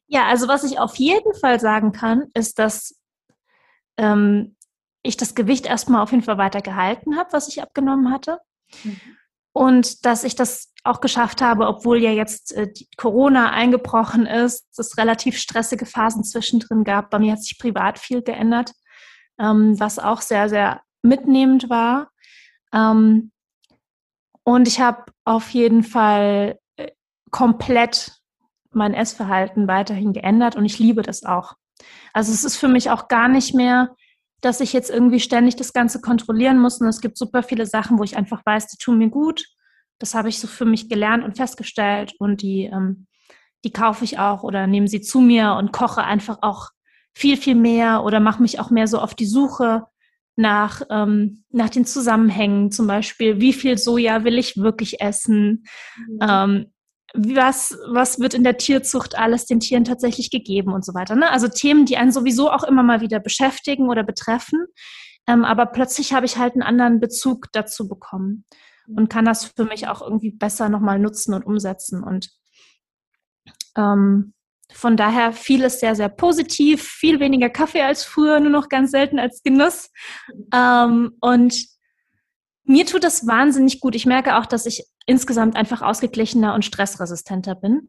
Ja, 0.07 0.27
also 0.27 0.49
was 0.49 0.65
ich 0.65 0.79
auf 0.79 0.97
jeden 0.97 1.35
Fall 1.35 1.61
sagen 1.61 1.93
kann, 1.93 2.31
ist, 2.35 2.59
dass 2.59 3.01
ähm, 3.97 4.57
ich 5.03 5.17
das 5.17 5.35
Gewicht 5.35 5.67
erstmal 5.67 6.03
auf 6.03 6.11
jeden 6.11 6.25
Fall 6.25 6.39
weiter 6.39 6.61
gehalten 6.63 7.17
habe, 7.17 7.33
was 7.33 7.49
ich 7.49 7.63
abgenommen 7.63 8.11
hatte. 8.11 8.39
Mhm. 8.83 9.01
Und 9.53 10.05
dass 10.05 10.25
ich 10.25 10.35
das 10.35 10.70
auch 10.85 11.01
geschafft 11.01 11.43
habe, 11.43 11.67
obwohl 11.67 11.99
ja 11.99 12.11
jetzt 12.11 12.53
äh, 12.53 12.73
Corona 12.97 13.51
eingebrochen 13.51 14.27
ist, 14.27 14.79
es 14.79 14.97
relativ 14.97 15.37
stressige 15.37 15.87
Phasen 15.87 16.25
zwischendrin 16.25 16.85
gab. 16.85 17.11
Bei 17.11 17.19
mir 17.19 17.33
hat 17.33 17.43
sich 17.43 17.59
privat 17.59 17.99
viel 17.99 18.23
geändert, 18.23 18.73
ähm, 19.39 19.79
was 19.79 19.99
auch 19.99 20.21
sehr, 20.21 20.49
sehr 20.49 20.81
mitnehmend 21.03 21.69
war. 21.69 22.11
Ähm, 22.73 23.31
und 24.45 24.69
ich 24.69 24.81
habe 24.81 25.05
auf 25.25 25.51
jeden 25.51 25.83
Fall 25.83 26.59
äh, 26.77 26.89
komplett 27.31 28.13
mein 28.73 28.95
Essverhalten 28.95 29.69
weiterhin 29.69 30.13
geändert 30.13 30.57
und 30.57 30.65
ich 30.65 30.79
liebe 30.79 31.03
das 31.03 31.25
auch. 31.25 31.55
Also 32.13 32.33
es 32.33 32.45
ist 32.45 32.57
für 32.57 32.69
mich 32.69 32.91
auch 32.91 33.09
gar 33.09 33.29
nicht 33.29 33.55
mehr, 33.55 33.95
dass 34.41 34.61
ich 34.61 34.73
jetzt 34.73 34.91
irgendwie 34.91 35.21
ständig 35.21 35.57
das 35.57 35.73
Ganze 35.73 36.01
kontrollieren 36.01 36.59
muss. 36.59 36.81
Und 36.81 36.89
es 36.89 37.01
gibt 37.01 37.19
super 37.19 37.43
viele 37.43 37.67
Sachen, 37.67 37.99
wo 37.99 38.05
ich 38.05 38.17
einfach 38.17 38.45
weiß, 38.45 38.69
die 38.69 38.79
tun 38.79 38.99
mir 38.99 39.09
gut. 39.11 39.45
Das 40.01 40.15
habe 40.15 40.29
ich 40.29 40.41
so 40.41 40.49
für 40.49 40.65
mich 40.65 40.89
gelernt 40.89 41.23
und 41.23 41.37
festgestellt 41.37 42.15
und 42.19 42.43
die, 42.43 42.65
ähm, 42.65 43.07
die 43.65 43.73
kaufe 43.73 44.05
ich 44.05 44.19
auch 44.19 44.43
oder 44.43 44.67
nehme 44.67 44.89
sie 44.89 45.03
zu 45.03 45.21
mir 45.21 45.55
und 45.55 45.73
koche 45.73 46.03
einfach 46.03 46.39
auch 46.41 46.71
viel, 47.15 47.37
viel 47.37 47.55
mehr 47.55 48.03
oder 48.03 48.19
mache 48.19 48.43
mich 48.43 48.59
auch 48.59 48.71
mehr 48.71 48.89
so 48.89 48.99
auf 48.99 49.15
die 49.15 49.27
Suche 49.27 49.85
nach, 50.37 50.83
ähm, 50.91 51.45
nach 51.51 51.69
den 51.69 51.85
Zusammenhängen, 51.85 52.73
zum 52.73 52.87
Beispiel, 52.87 53.41
wie 53.41 53.53
viel 53.53 53.77
Soja 53.77 54.25
will 54.25 54.39
ich 54.39 54.57
wirklich 54.57 55.01
essen? 55.01 55.65
Mhm. 55.97 56.19
Ähm, 56.27 56.67
was, 57.13 57.77
was 57.89 58.21
wird 58.21 58.35
in 58.35 58.45
der 58.45 58.57
Tierzucht 58.57 59.19
alles 59.19 59.45
den 59.45 59.61
Tieren 59.61 59.85
tatsächlich 59.85 60.31
gegeben 60.31 60.73
und 60.73 60.85
so 60.85 60.95
weiter. 60.95 61.17
Ne? 61.17 61.29
Also 61.31 61.49
Themen, 61.49 61.85
die 61.85 61.97
einen 61.97 62.13
sowieso 62.13 62.51
auch 62.51 62.63
immer 62.63 62.85
mal 62.85 63.01
wieder 63.01 63.19
beschäftigen 63.19 63.89
oder 63.89 64.05
betreffen. 64.05 64.67
Ähm, 65.27 65.45
aber 65.45 65.67
plötzlich 65.67 66.13
habe 66.13 66.25
ich 66.25 66.39
halt 66.39 66.55
einen 66.55 66.63
anderen 66.63 67.01
Bezug 67.01 67.49
dazu 67.53 67.89
bekommen 67.89 68.45
und 68.97 69.09
kann 69.09 69.25
das 69.25 69.45
für 69.45 69.65
mich 69.65 69.89
auch 69.89 70.03
irgendwie 70.03 70.31
besser 70.31 70.69
nochmal 70.69 70.99
nutzen 70.99 71.35
und 71.35 71.45
umsetzen. 71.45 72.03
Und 72.03 72.31
ähm, 73.77 74.35
von 74.73 74.97
daher 74.97 75.33
vieles 75.33 75.81
sehr, 75.81 75.95
sehr 75.95 76.09
positiv, 76.09 76.83
viel 76.83 77.21
weniger 77.21 77.51
Kaffee 77.51 77.83
als 77.83 78.05
früher, 78.05 78.41
nur 78.41 78.51
noch 78.51 78.69
ganz 78.69 78.91
selten 78.91 79.19
als 79.19 79.43
Genuss. 79.43 79.91
Ähm, 80.55 81.17
und 81.21 81.55
mir 82.65 82.87
tut 82.87 83.05
das 83.05 83.27
wahnsinnig 83.27 83.81
gut. 83.81 83.95
Ich 83.95 84.07
merke 84.07 84.37
auch, 84.37 84.47
dass 84.47 84.67
ich 84.67 84.85
insgesamt 85.07 85.57
einfach 85.57 85.83
ausgeglichener 85.83 86.55
und 86.55 86.65
stressresistenter 86.65 87.55
bin. 87.55 87.89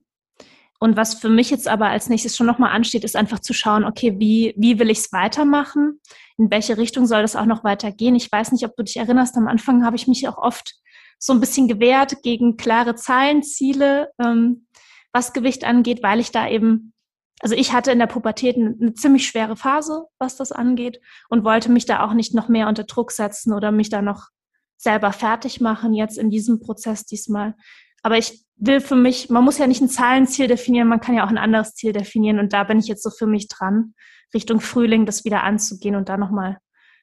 Und 0.80 0.98
was 0.98 1.14
für 1.14 1.30
mich 1.30 1.52
jetzt 1.52 1.68
aber 1.68 1.90
als 1.90 2.10
nächstes 2.10 2.36
schon 2.36 2.48
nochmal 2.48 2.72
ansteht, 2.72 3.04
ist 3.04 3.16
einfach 3.16 3.38
zu 3.38 3.54
schauen, 3.54 3.86
okay, 3.86 4.16
wie, 4.18 4.56
wie 4.58 4.80
will 4.80 4.90
ich 4.90 4.98
es 4.98 5.12
weitermachen? 5.12 6.00
In 6.38 6.50
welche 6.50 6.80
Richtung 6.80 7.06
soll 7.06 7.22
das 7.22 7.36
auch 7.36 7.46
noch 7.46 7.64
weitergehen? 7.64 8.16
Ich 8.16 8.32
weiß 8.32 8.52
nicht, 8.52 8.66
ob 8.66 8.76
du 8.76 8.84
dich 8.84 8.98
erinnerst, 8.98 9.38
am 9.38 9.48
Anfang 9.48 9.86
habe 9.86 9.96
ich 9.96 10.08
mich 10.08 10.28
auch 10.28 10.40
oft 10.40 10.81
so 11.24 11.34
ein 11.34 11.40
bisschen 11.40 11.68
gewehrt 11.68 12.24
gegen 12.24 12.58
klare 12.58 12.96
Zahlenziele, 12.96 14.12
ähm, 14.20 14.66
was 15.14 15.34
Gewicht 15.34 15.64
angeht, 15.64 16.02
weil 16.02 16.20
ich 16.20 16.32
da 16.32 16.50
eben, 16.50 16.94
also 17.42 17.54
ich 17.56 17.74
hatte 17.74 17.92
in 17.92 18.00
der 18.00 18.08
Pubertät 18.08 18.56
eine 18.56 18.94
ziemlich 18.96 19.28
schwere 19.28 19.56
Phase, 19.56 20.06
was 20.18 20.36
das 20.36 20.52
angeht 20.52 21.00
und 21.30 21.44
wollte 21.44 21.72
mich 21.72 21.86
da 21.86 22.04
auch 22.04 22.14
nicht 22.14 22.34
noch 22.34 22.50
mehr 22.50 22.68
unter 22.68 22.86
Druck 22.86 23.12
setzen 23.12 23.54
oder 23.54 23.72
mich 23.72 23.90
da 23.90 24.02
noch 24.02 24.30
selber 24.78 25.12
fertig 25.12 25.62
machen, 25.62 25.94
jetzt 25.94 26.18
in 26.18 26.32
diesem 26.32 26.60
Prozess 26.60 27.06
diesmal. 27.06 27.54
Aber 28.02 28.18
ich 28.18 28.44
will 28.56 28.82
für 28.82 28.96
mich, 28.96 29.30
man 29.30 29.44
muss 29.44 29.60
ja 29.60 29.68
nicht 29.68 29.82
ein 29.82 29.90
Zahlenziel 29.90 30.48
definieren, 30.48 30.88
man 30.88 31.02
kann 31.02 31.14
ja 31.14 31.24
auch 31.24 31.30
ein 31.30 31.38
anderes 31.38 31.76
Ziel 31.76 31.94
definieren. 31.94 32.40
Und 32.40 32.52
da 32.52 32.64
bin 32.64 32.80
ich 32.80 32.88
jetzt 32.88 33.04
so 33.04 33.12
für 33.12 33.28
mich 33.28 33.48
dran, 33.48 33.94
Richtung 34.34 34.60
Frühling 34.60 35.06
das 35.06 35.24
wieder 35.24 35.44
anzugehen 35.44 35.96
und 35.96 36.10
da 36.10 36.18
nochmal 36.18 36.58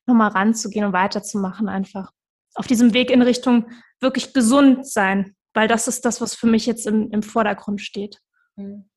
noch 0.06 0.14
mal 0.14 0.28
ranzugehen 0.28 0.86
und 0.86 0.92
weiterzumachen 0.92 1.68
einfach. 1.68 2.10
Auf 2.54 2.66
diesem 2.66 2.94
Weg 2.94 3.10
in 3.10 3.22
Richtung 3.22 3.70
wirklich 4.00 4.32
gesund 4.32 4.86
sein, 4.86 5.34
weil 5.54 5.68
das 5.68 5.88
ist 5.88 6.04
das, 6.04 6.20
was 6.20 6.34
für 6.34 6.46
mich 6.46 6.66
jetzt 6.66 6.86
im, 6.86 7.10
im 7.10 7.22
Vordergrund 7.22 7.80
steht. 7.80 8.18
Mhm. 8.56 8.88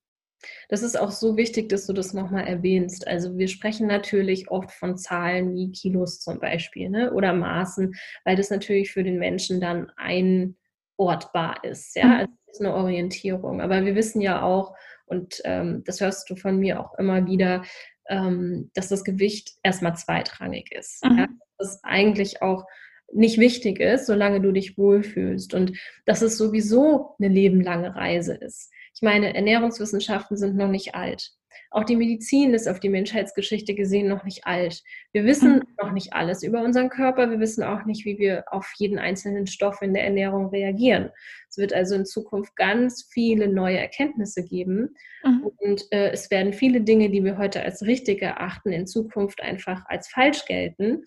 Das 0.70 0.82
ist 0.82 1.00
auch 1.00 1.12
so 1.12 1.38
wichtig, 1.38 1.70
dass 1.70 1.86
du 1.86 1.94
das 1.94 2.14
nochmal 2.14 2.48
erwähnst. 2.48 3.08
Also 3.08 3.38
wir 3.38 3.48
sprechen 3.48 3.88
natürlich 3.88 4.50
oft 4.50 4.72
von 4.72 4.98
Zahlen 4.98 5.54
wie 5.54 5.72
Kilos 5.72 6.20
zum 6.20 6.40
Beispiel 6.40 6.90
ne? 6.90 7.14
oder 7.14 7.34
Maßen, 7.34 7.94
weil 8.26 8.36
das 8.36 8.50
natürlich 8.50 8.92
für 8.92 9.04
den 9.04 9.20
Menschen 9.20 9.62
dann 9.62 9.92
einortbar 9.98 11.64
ist. 11.64 11.96
Ja, 11.96 12.06
mhm. 12.06 12.14
also 12.14 12.34
das 12.48 12.56
ist 12.56 12.66
eine 12.66 12.76
Orientierung. 12.76 13.62
Aber 13.62 13.86
wir 13.86 13.96
wissen 13.96 14.22
ja 14.22 14.42
auch, 14.42 14.76
und 15.06 15.42
ähm, 15.44 15.84
das 15.86 16.00
hörst 16.00 16.30
du 16.30 16.36
von 16.36 16.58
mir 16.58 16.80
auch 16.80 16.98
immer 16.98 17.28
wieder, 17.28 17.64
ähm, 18.08 18.72
dass 18.74 18.88
das 18.88 19.04
Gewicht 19.04 19.52
erstmal 19.62 19.96
zweitrangig 19.96 20.72
ist. 20.72 21.04
Mhm. 21.06 21.18
Ja? 21.18 21.28
Das 21.58 21.84
eigentlich 21.84 22.42
auch 22.42 22.66
nicht 23.14 23.38
wichtig 23.38 23.80
ist, 23.80 24.06
solange 24.06 24.42
du 24.42 24.52
dich 24.52 24.78
wohlfühlst 24.78 25.54
und 25.54 25.78
dass 26.06 26.22
es 26.22 26.38
sowieso 26.38 27.16
eine 27.20 27.34
lebenlange 27.34 27.96
Reise 27.96 28.36
ist. 28.36 28.72
Ich 28.94 29.02
meine, 29.02 29.34
Ernährungswissenschaften 29.34 30.38
sind 30.38 30.56
noch 30.56 30.70
nicht 30.70 30.96
alt. 30.96 31.32
Auch 31.70 31.84
die 31.84 31.96
Medizin 31.96 32.54
ist 32.54 32.68
auf 32.68 32.80
die 32.80 32.90
Menschheitsgeschichte 32.90 33.76
gesehen 33.76 34.08
noch 34.08 34.24
nicht 34.24 34.46
alt. 34.46 34.84
Wir 35.12 35.26
wissen 35.26 35.56
mhm. 35.56 35.64
noch 35.82 35.92
nicht 35.92 36.14
alles 36.14 36.44
über 36.44 36.62
unseren 36.64 36.90
Körper. 36.90 37.30
Wir 37.30 37.40
wissen 37.40 37.64
auch 37.64 37.86
nicht, 37.86 38.06
wie 38.06 38.18
wir 38.18 38.44
auf 38.48 38.72
jeden 38.78 39.00
einzelnen 39.00 39.48
Stoff 39.48 39.82
in 39.82 39.94
der 39.94 40.04
Ernährung 40.04 40.48
reagieren. 40.50 41.12
Es 41.50 41.58
wird 41.58 41.74
also 41.74 41.96
in 41.96 42.06
Zukunft 42.06 42.56
ganz 42.56 43.08
viele 43.12 43.48
neue 43.48 43.78
Erkenntnisse 43.78 44.44
geben. 44.44 44.96
Mhm. 45.24 45.52
Und 45.58 45.92
äh, 45.92 46.12
es 46.12 46.32
werden 46.32 46.54
viele 46.54 46.82
Dinge, 46.82 47.10
die 47.10 47.24
wir 47.24 47.38
heute 47.38 47.62
als 47.62 47.84
richtig 47.84 48.22
erachten, 48.22 48.72
in 48.72 48.88
Zukunft 48.88 49.42
einfach 49.42 49.84
als 49.88 50.08
falsch 50.08 50.46
gelten. 50.46 51.04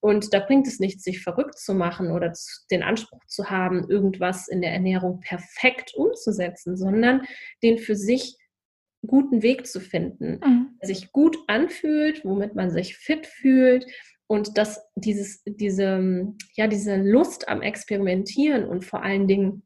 Und 0.00 0.32
da 0.34 0.40
bringt 0.40 0.66
es 0.66 0.78
nichts, 0.78 1.02
sich 1.02 1.22
verrückt 1.22 1.58
zu 1.58 1.74
machen 1.74 2.12
oder 2.12 2.32
den 2.70 2.82
Anspruch 2.82 3.24
zu 3.26 3.50
haben, 3.50 3.88
irgendwas 3.88 4.48
in 4.48 4.60
der 4.60 4.72
Ernährung 4.72 5.20
perfekt 5.20 5.94
umzusetzen, 5.94 6.76
sondern 6.76 7.22
den 7.62 7.78
für 7.78 7.96
sich 7.96 8.36
guten 9.06 9.42
Weg 9.42 9.66
zu 9.66 9.80
finden, 9.80 10.40
mhm. 10.44 10.78
der 10.80 10.88
sich 10.88 11.12
gut 11.12 11.36
anfühlt, 11.46 12.24
womit 12.24 12.54
man 12.54 12.70
sich 12.70 12.96
fit 12.96 13.26
fühlt 13.26 13.86
und 14.26 14.58
dass 14.58 14.80
dieses, 14.94 15.42
diese, 15.44 16.34
ja, 16.54 16.66
diese 16.66 16.96
Lust 16.96 17.48
am 17.48 17.62
Experimentieren 17.62 18.64
und 18.64 18.84
vor 18.84 19.02
allen 19.02 19.28
Dingen 19.28 19.62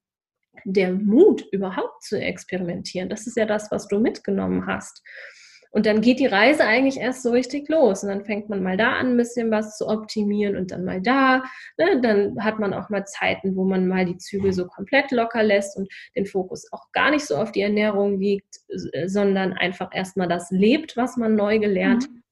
der 0.64 0.92
Mut 0.92 1.46
überhaupt 1.52 2.02
zu 2.02 2.20
experimentieren, 2.20 3.08
das 3.08 3.26
ist 3.26 3.36
ja 3.36 3.46
das, 3.46 3.70
was 3.70 3.88
du 3.88 4.00
mitgenommen 4.00 4.66
hast. 4.66 5.02
Und 5.72 5.86
dann 5.86 6.00
geht 6.00 6.18
die 6.18 6.26
Reise 6.26 6.64
eigentlich 6.64 6.96
erst 6.96 7.22
so 7.22 7.30
richtig 7.30 7.68
los. 7.68 8.02
Und 8.02 8.08
dann 8.08 8.24
fängt 8.24 8.48
man 8.48 8.62
mal 8.62 8.76
da 8.76 8.94
an, 8.94 9.12
ein 9.12 9.16
bisschen 9.16 9.50
was 9.52 9.78
zu 9.78 9.86
optimieren 9.86 10.56
und 10.56 10.72
dann 10.72 10.84
mal 10.84 11.00
da. 11.00 11.44
Ne? 11.78 12.00
Dann 12.02 12.42
hat 12.42 12.58
man 12.58 12.74
auch 12.74 12.90
mal 12.90 13.04
Zeiten, 13.04 13.54
wo 13.54 13.64
man 13.64 13.86
mal 13.86 14.04
die 14.04 14.18
Zügel 14.18 14.52
so 14.52 14.66
komplett 14.66 15.12
locker 15.12 15.44
lässt 15.44 15.76
und 15.76 15.88
den 16.16 16.26
Fokus 16.26 16.66
auch 16.72 16.90
gar 16.92 17.12
nicht 17.12 17.24
so 17.24 17.36
auf 17.36 17.52
die 17.52 17.60
Ernährung 17.60 18.18
liegt, 18.18 18.56
sondern 19.06 19.52
einfach 19.52 19.94
erstmal 19.94 20.26
das 20.26 20.50
lebt, 20.50 20.96
was 20.96 21.16
man 21.16 21.36
neu 21.36 21.60
gelernt 21.60 22.08
mhm. 22.08 22.16
hat. 22.16 22.22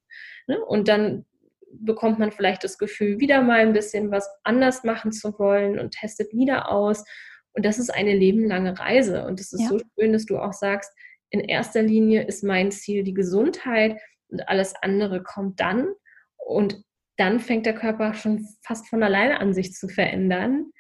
Ne? 0.48 0.64
Und 0.64 0.88
dann 0.88 1.24
bekommt 1.70 2.18
man 2.18 2.33
vielleicht 2.33 2.64
das 2.64 2.77
Gefühl, 2.77 3.20
wieder 3.20 3.42
mal 3.42 3.61
ein 3.61 3.72
bisschen 3.72 4.11
was 4.11 4.29
anders 4.42 4.83
machen 4.83 5.12
zu 5.12 5.38
wollen 5.38 5.79
und 5.79 5.92
testet 5.92 6.33
wieder 6.33 6.72
aus. 6.72 7.05
Und 7.53 7.64
das 7.64 7.79
ist 7.79 7.90
eine 7.90 8.14
lebenlange 8.14 8.79
Reise. 8.79 9.24
Und 9.27 9.38
es 9.38 9.53
ist 9.53 9.62
ja. 9.62 9.68
so 9.68 9.79
schön, 9.79 10.12
dass 10.12 10.27
du 10.27 10.38
auch 10.38 10.53
sagst, 10.53 10.92
in 11.31 11.41
erster 11.41 11.83
Linie 11.83 12.27
ist 12.27 12.45
mein 12.45 12.71
Ziel 12.71 13.03
die 13.03 13.14
Gesundheit 13.14 14.01
und 14.29 14.49
alles 14.49 14.75
andere 14.83 15.23
kommt 15.23 15.61
dann. 15.61 15.88
Und 16.37 16.83
dann 17.17 17.41
fängt 17.41 17.67
der 17.67 17.75
Körper 17.75 18.14
schon 18.14 18.47
fast 18.62 18.88
von 18.88 19.03
alleine 19.03 19.41
an, 19.41 19.53
sich 19.53 19.73
zu 19.73 19.88
verändern 19.88 20.71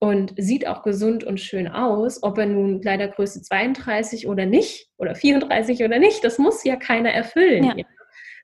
und 0.00 0.34
sieht 0.36 0.66
auch 0.66 0.82
gesund 0.82 1.24
und 1.24 1.40
schön 1.40 1.66
aus, 1.66 2.22
ob 2.22 2.38
er 2.38 2.46
nun 2.46 2.80
Kleidergröße 2.80 3.42
32 3.42 4.28
oder 4.28 4.46
nicht 4.46 4.88
oder 4.96 5.14
34 5.14 5.82
oder 5.82 5.98
nicht, 5.98 6.22
das 6.22 6.38
muss 6.38 6.62
ja 6.62 6.76
keiner 6.76 7.10
erfüllen, 7.10 7.64
ja. 7.64 7.84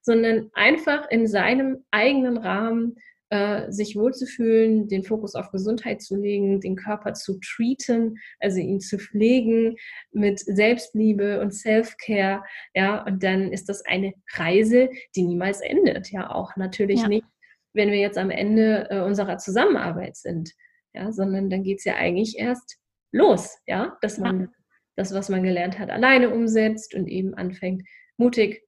sondern 0.03 0.51
einfach 0.55 1.09
in 1.11 1.27
seinem 1.27 1.85
eigenen 1.91 2.39
Rahmen 2.39 2.97
äh, 3.31 3.71
sich 3.73 3.97
wohlzufühlen, 3.97 4.89
den 4.89 5.03
Fokus 5.03 5.35
auf 5.35 5.51
Gesundheit 5.51 6.03
zu 6.03 6.17
legen, 6.17 6.61
den 6.61 6.77
Körper 6.77 7.15
zu 7.15 7.39
treaten, 7.41 8.17
also 8.39 8.59
ihn 8.59 8.81
zu 8.81 8.99
pflegen 8.99 9.77
mit 10.13 10.41
Selbstliebe 10.41 11.41
und 11.41 11.53
Self-Care, 11.53 12.45
ja, 12.75 13.05
und 13.05 13.23
dann 13.23 13.53
ist 13.53 13.69
das 13.69 13.85
eine 13.87 14.13
Reise, 14.35 14.91
die 15.17 15.23
niemals 15.23 15.61
endet, 15.61 16.11
ja, 16.11 16.31
auch 16.31 16.57
natürlich 16.57 17.03
ja. 17.03 17.09
nicht, 17.09 17.27
wenn 17.73 17.91
wir 17.91 17.99
jetzt 17.99 18.19
am 18.19 18.31
Ende 18.31 18.89
äh, 18.91 19.01
unserer 19.01 19.39
Zusammenarbeit 19.39 20.17
sind, 20.17 20.53
ja, 20.93 21.13
sondern 21.13 21.51
dann 21.51 21.63
geht 21.63 21.79
es 21.79 21.85
ja 21.85 21.95
eigentlich 21.97 22.39
erst 22.39 22.79
los, 23.11 23.57
ja, 23.67 23.97
dass 24.01 24.19
man 24.19 24.51
das, 24.97 25.13
was 25.13 25.29
man 25.29 25.43
gelernt 25.43 25.79
hat, 25.79 25.91
alleine 25.91 26.31
umsetzt 26.31 26.95
und 26.95 27.09
eben 27.09 27.35
anfängt, 27.35 27.83
mutig 28.17 28.64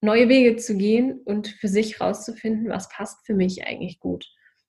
neue 0.00 0.28
Wege 0.28 0.56
zu 0.56 0.76
gehen 0.76 1.20
und 1.24 1.48
für 1.48 1.68
sich 1.68 2.00
rauszufinden, 2.00 2.68
was 2.68 2.88
passt 2.88 3.24
für 3.26 3.34
mich 3.34 3.66
eigentlich 3.66 4.00
gut. 4.00 4.26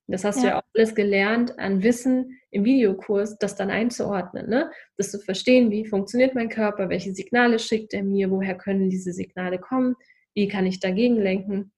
Das 0.08 0.24
hast 0.24 0.38
ja. 0.38 0.42
du 0.42 0.48
ja 0.48 0.58
auch 0.60 0.64
alles 0.76 0.96
gelernt 0.96 1.58
an 1.58 1.84
Wissen 1.84 2.40
im 2.52 2.66
Videokurs, 2.66 3.38
das 3.38 3.56
dann 3.56 3.72
einzuordnen, 3.72 4.50
ne? 4.50 4.70
das 4.98 5.12
zu 5.12 5.20
verstehen, 5.20 5.72
wie 5.72 5.86
funktioniert 5.86 6.36
mein 6.36 6.50
Körper, 6.50 6.90
welche 6.90 7.14
Signale 7.14 7.60
schickt 7.60 7.94
er 7.94 8.04
mir, 8.04 8.30
woher 8.30 8.56
können 8.56 8.90
diese 8.90 9.14
Signale 9.14 9.58
kommen, 9.58 9.96
wie 10.34 10.48
kann 10.48 10.66
ich 10.66 10.80
dagegen 10.80 11.16
lenken. 11.16 11.72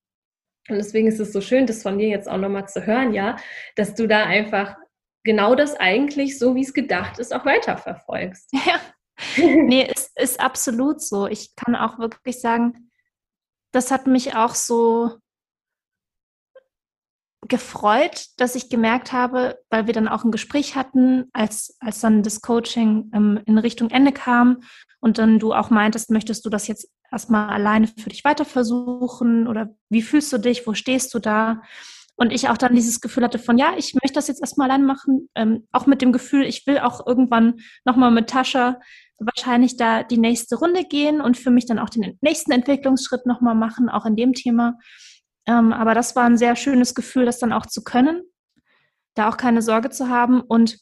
Und 0.69 0.77
deswegen 0.77 1.07
ist 1.07 1.19
es 1.19 1.33
so 1.33 1.41
schön, 1.41 1.67
das 1.67 1.83
von 1.83 1.99
dir 1.99 2.07
jetzt 2.07 2.29
auch 2.29 2.37
nochmal 2.37 2.67
zu 2.67 2.85
hören, 2.85 3.13
ja, 3.13 3.35
dass 3.75 3.95
du 3.95 4.07
da 4.07 4.25
einfach 4.25 4.77
genau 5.23 5.55
das 5.55 5.75
eigentlich, 5.75 6.39
so 6.39 6.55
wie 6.55 6.61
es 6.61 6.73
gedacht 6.73 7.19
ist, 7.19 7.33
auch 7.33 7.45
weiterverfolgst. 7.45 8.49
Ja. 8.65 8.79
Nee, 9.37 9.87
es 9.93 10.11
ist 10.15 10.39
absolut 10.39 10.99
so. 10.99 11.27
Ich 11.27 11.55
kann 11.55 11.75
auch 11.75 11.99
wirklich 11.99 12.41
sagen, 12.41 12.89
das 13.73 13.91
hat 13.91 14.07
mich 14.07 14.35
auch 14.35 14.55
so 14.55 15.17
gefreut, 17.47 18.27
dass 18.37 18.55
ich 18.55 18.69
gemerkt 18.69 19.11
habe, 19.11 19.59
weil 19.69 19.85
wir 19.87 19.93
dann 19.93 20.07
auch 20.07 20.23
ein 20.23 20.31
Gespräch 20.31 20.75
hatten, 20.75 21.25
als, 21.33 21.75
als 21.79 21.99
dann 21.99 22.23
das 22.23 22.41
Coaching 22.41 23.11
ähm, 23.13 23.41
in 23.45 23.57
Richtung 23.57 23.89
Ende 23.89 24.13
kam 24.13 24.61
und 25.01 25.17
dann 25.17 25.39
du 25.39 25.53
auch 25.53 25.69
meintest, 25.69 26.09
möchtest 26.09 26.45
du 26.45 26.49
das 26.49 26.67
jetzt 26.67 26.89
erstmal 27.11 27.49
alleine 27.49 27.87
für 27.87 28.09
dich 28.09 28.23
weiter 28.23 28.45
versuchen 28.45 29.47
oder 29.47 29.75
wie 29.89 30.01
fühlst 30.01 30.31
du 30.31 30.37
dich, 30.37 30.65
wo 30.65 30.73
stehst 30.73 31.13
du 31.13 31.19
da? 31.19 31.61
Und 32.15 32.31
ich 32.31 32.47
auch 32.47 32.57
dann 32.57 32.75
dieses 32.75 33.01
Gefühl 33.01 33.23
hatte 33.23 33.39
von, 33.39 33.57
ja, 33.57 33.73
ich 33.75 33.95
möchte 33.95 34.13
das 34.13 34.27
jetzt 34.27 34.41
erstmal 34.41 34.69
allein 34.69 34.85
machen, 34.85 35.29
ähm, 35.35 35.67
auch 35.71 35.87
mit 35.87 36.01
dem 36.01 36.13
Gefühl, 36.13 36.45
ich 36.45 36.65
will 36.67 36.77
auch 36.79 37.05
irgendwann 37.05 37.55
nochmal 37.85 38.11
mit 38.11 38.29
Tascha 38.29 38.79
wahrscheinlich 39.19 39.77
da 39.77 40.03
die 40.03 40.17
nächste 40.17 40.55
Runde 40.55 40.83
gehen 40.83 41.21
und 41.21 41.37
für 41.37 41.51
mich 41.51 41.65
dann 41.65 41.79
auch 41.79 41.89
den 41.89 42.17
nächsten 42.21 42.51
Entwicklungsschritt 42.51 43.25
nochmal 43.25 43.55
machen, 43.55 43.89
auch 43.89 44.05
in 44.05 44.15
dem 44.15 44.33
Thema. 44.33 44.77
Ähm, 45.45 45.73
aber 45.73 45.93
das 45.93 46.15
war 46.15 46.25
ein 46.25 46.37
sehr 46.37 46.55
schönes 46.55 46.95
Gefühl, 46.95 47.25
das 47.25 47.39
dann 47.39 47.53
auch 47.53 47.65
zu 47.65 47.83
können, 47.83 48.23
da 49.15 49.29
auch 49.29 49.37
keine 49.37 49.61
Sorge 49.61 49.89
zu 49.89 50.09
haben. 50.09 50.41
Und 50.41 50.77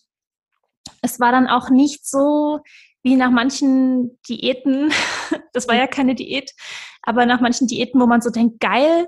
es 1.02 1.20
war 1.20 1.32
dann 1.32 1.48
auch 1.48 1.70
nicht 1.70 2.08
so 2.08 2.60
wie 3.04 3.16
nach 3.16 3.32
manchen 3.32 4.20
Diäten, 4.30 4.92
das 5.54 5.68
war 5.68 5.76
ja 5.76 5.88
keine 5.88 6.16
Diät, 6.16 6.52
aber 7.02 7.26
nach 7.26 7.42
manchen 7.42 7.68
Diäten, 7.68 8.00
wo 8.00 8.06
man 8.06 8.22
so 8.22 8.30
denkt, 8.30 8.60
geil, 8.60 9.08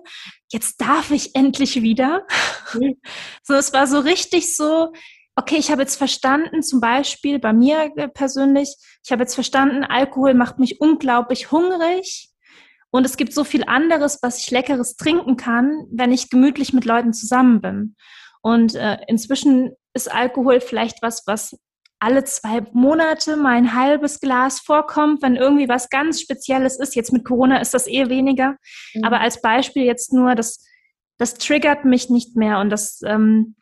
jetzt 0.52 0.82
darf 0.82 1.12
ich 1.12 1.36
endlich 1.36 1.82
wieder. 1.82 2.26
Mhm. 2.74 2.98
So, 3.46 3.56
es 3.56 3.74
war 3.74 3.88
so 3.88 4.00
richtig 4.00 4.56
so, 4.56 4.94
okay, 5.36 5.58
ich 5.58 5.72
habe 5.72 5.82
jetzt 5.82 5.96
verstanden, 5.96 6.62
zum 6.62 6.80
Beispiel 6.80 7.39
bei 7.39 7.54
mir 7.54 7.91
persönlich, 8.13 8.76
ich 9.04 9.12
habe 9.12 9.24
jetzt 9.24 9.36
verstanden, 9.36 9.84
Alkohol 9.84 10.34
macht 10.34 10.60
mich 10.60 10.80
unglaublich 10.80 11.52
hungrig. 11.52 12.30
Und 12.91 13.06
es 13.08 13.17
gibt 13.17 13.34
so 13.34 13.43
viel 13.43 13.63
anderes, 13.63 14.19
was 14.22 14.38
ich 14.38 14.52
leckeres 14.52 14.96
trinken 14.96 15.36
kann, 15.36 15.88
wenn 15.91 16.12
ich 16.12 16.30
gemütlich 16.30 16.74
mit 16.74 16.86
Leuten 16.86 17.12
zusammen 17.12 17.60
bin. 17.60 17.96
Und 18.43 18.76
äh, 18.76 18.98
inzwischen 19.08 19.72
ist 19.96 20.13
Alkohol 20.13 20.62
vielleicht 20.62 21.02
was, 21.02 21.24
was 21.26 21.58
alle 22.00 22.24
zwei 22.26 22.62
Monate 22.74 23.38
mal 23.38 23.54
ein 23.56 23.74
halbes 23.74 24.19
Glas 24.19 24.60
vorkommt, 24.60 25.24
wenn 25.24 25.38
irgendwie 25.38 25.69
was 25.69 25.89
ganz 25.89 26.22
Spezielles 26.22 26.78
ist. 26.78 26.96
Jetzt 26.96 27.13
mit 27.13 27.24
Corona 27.24 27.62
ist 27.62 27.74
das 27.74 27.88
eher 27.88 28.10
weniger. 28.10 28.58
Mhm. 28.93 29.06
Aber 29.06 29.22
als 29.22 29.41
Beispiel 29.41 29.84
jetzt 29.84 30.12
nur, 30.13 30.36
das, 30.36 30.63
das 31.17 31.36
triggert 31.36 31.86
mich 31.86 32.10
nicht 32.10 32.36
mehr 32.36 32.60
und 32.60 32.69
das 32.69 33.00
ähm, 33.06 33.56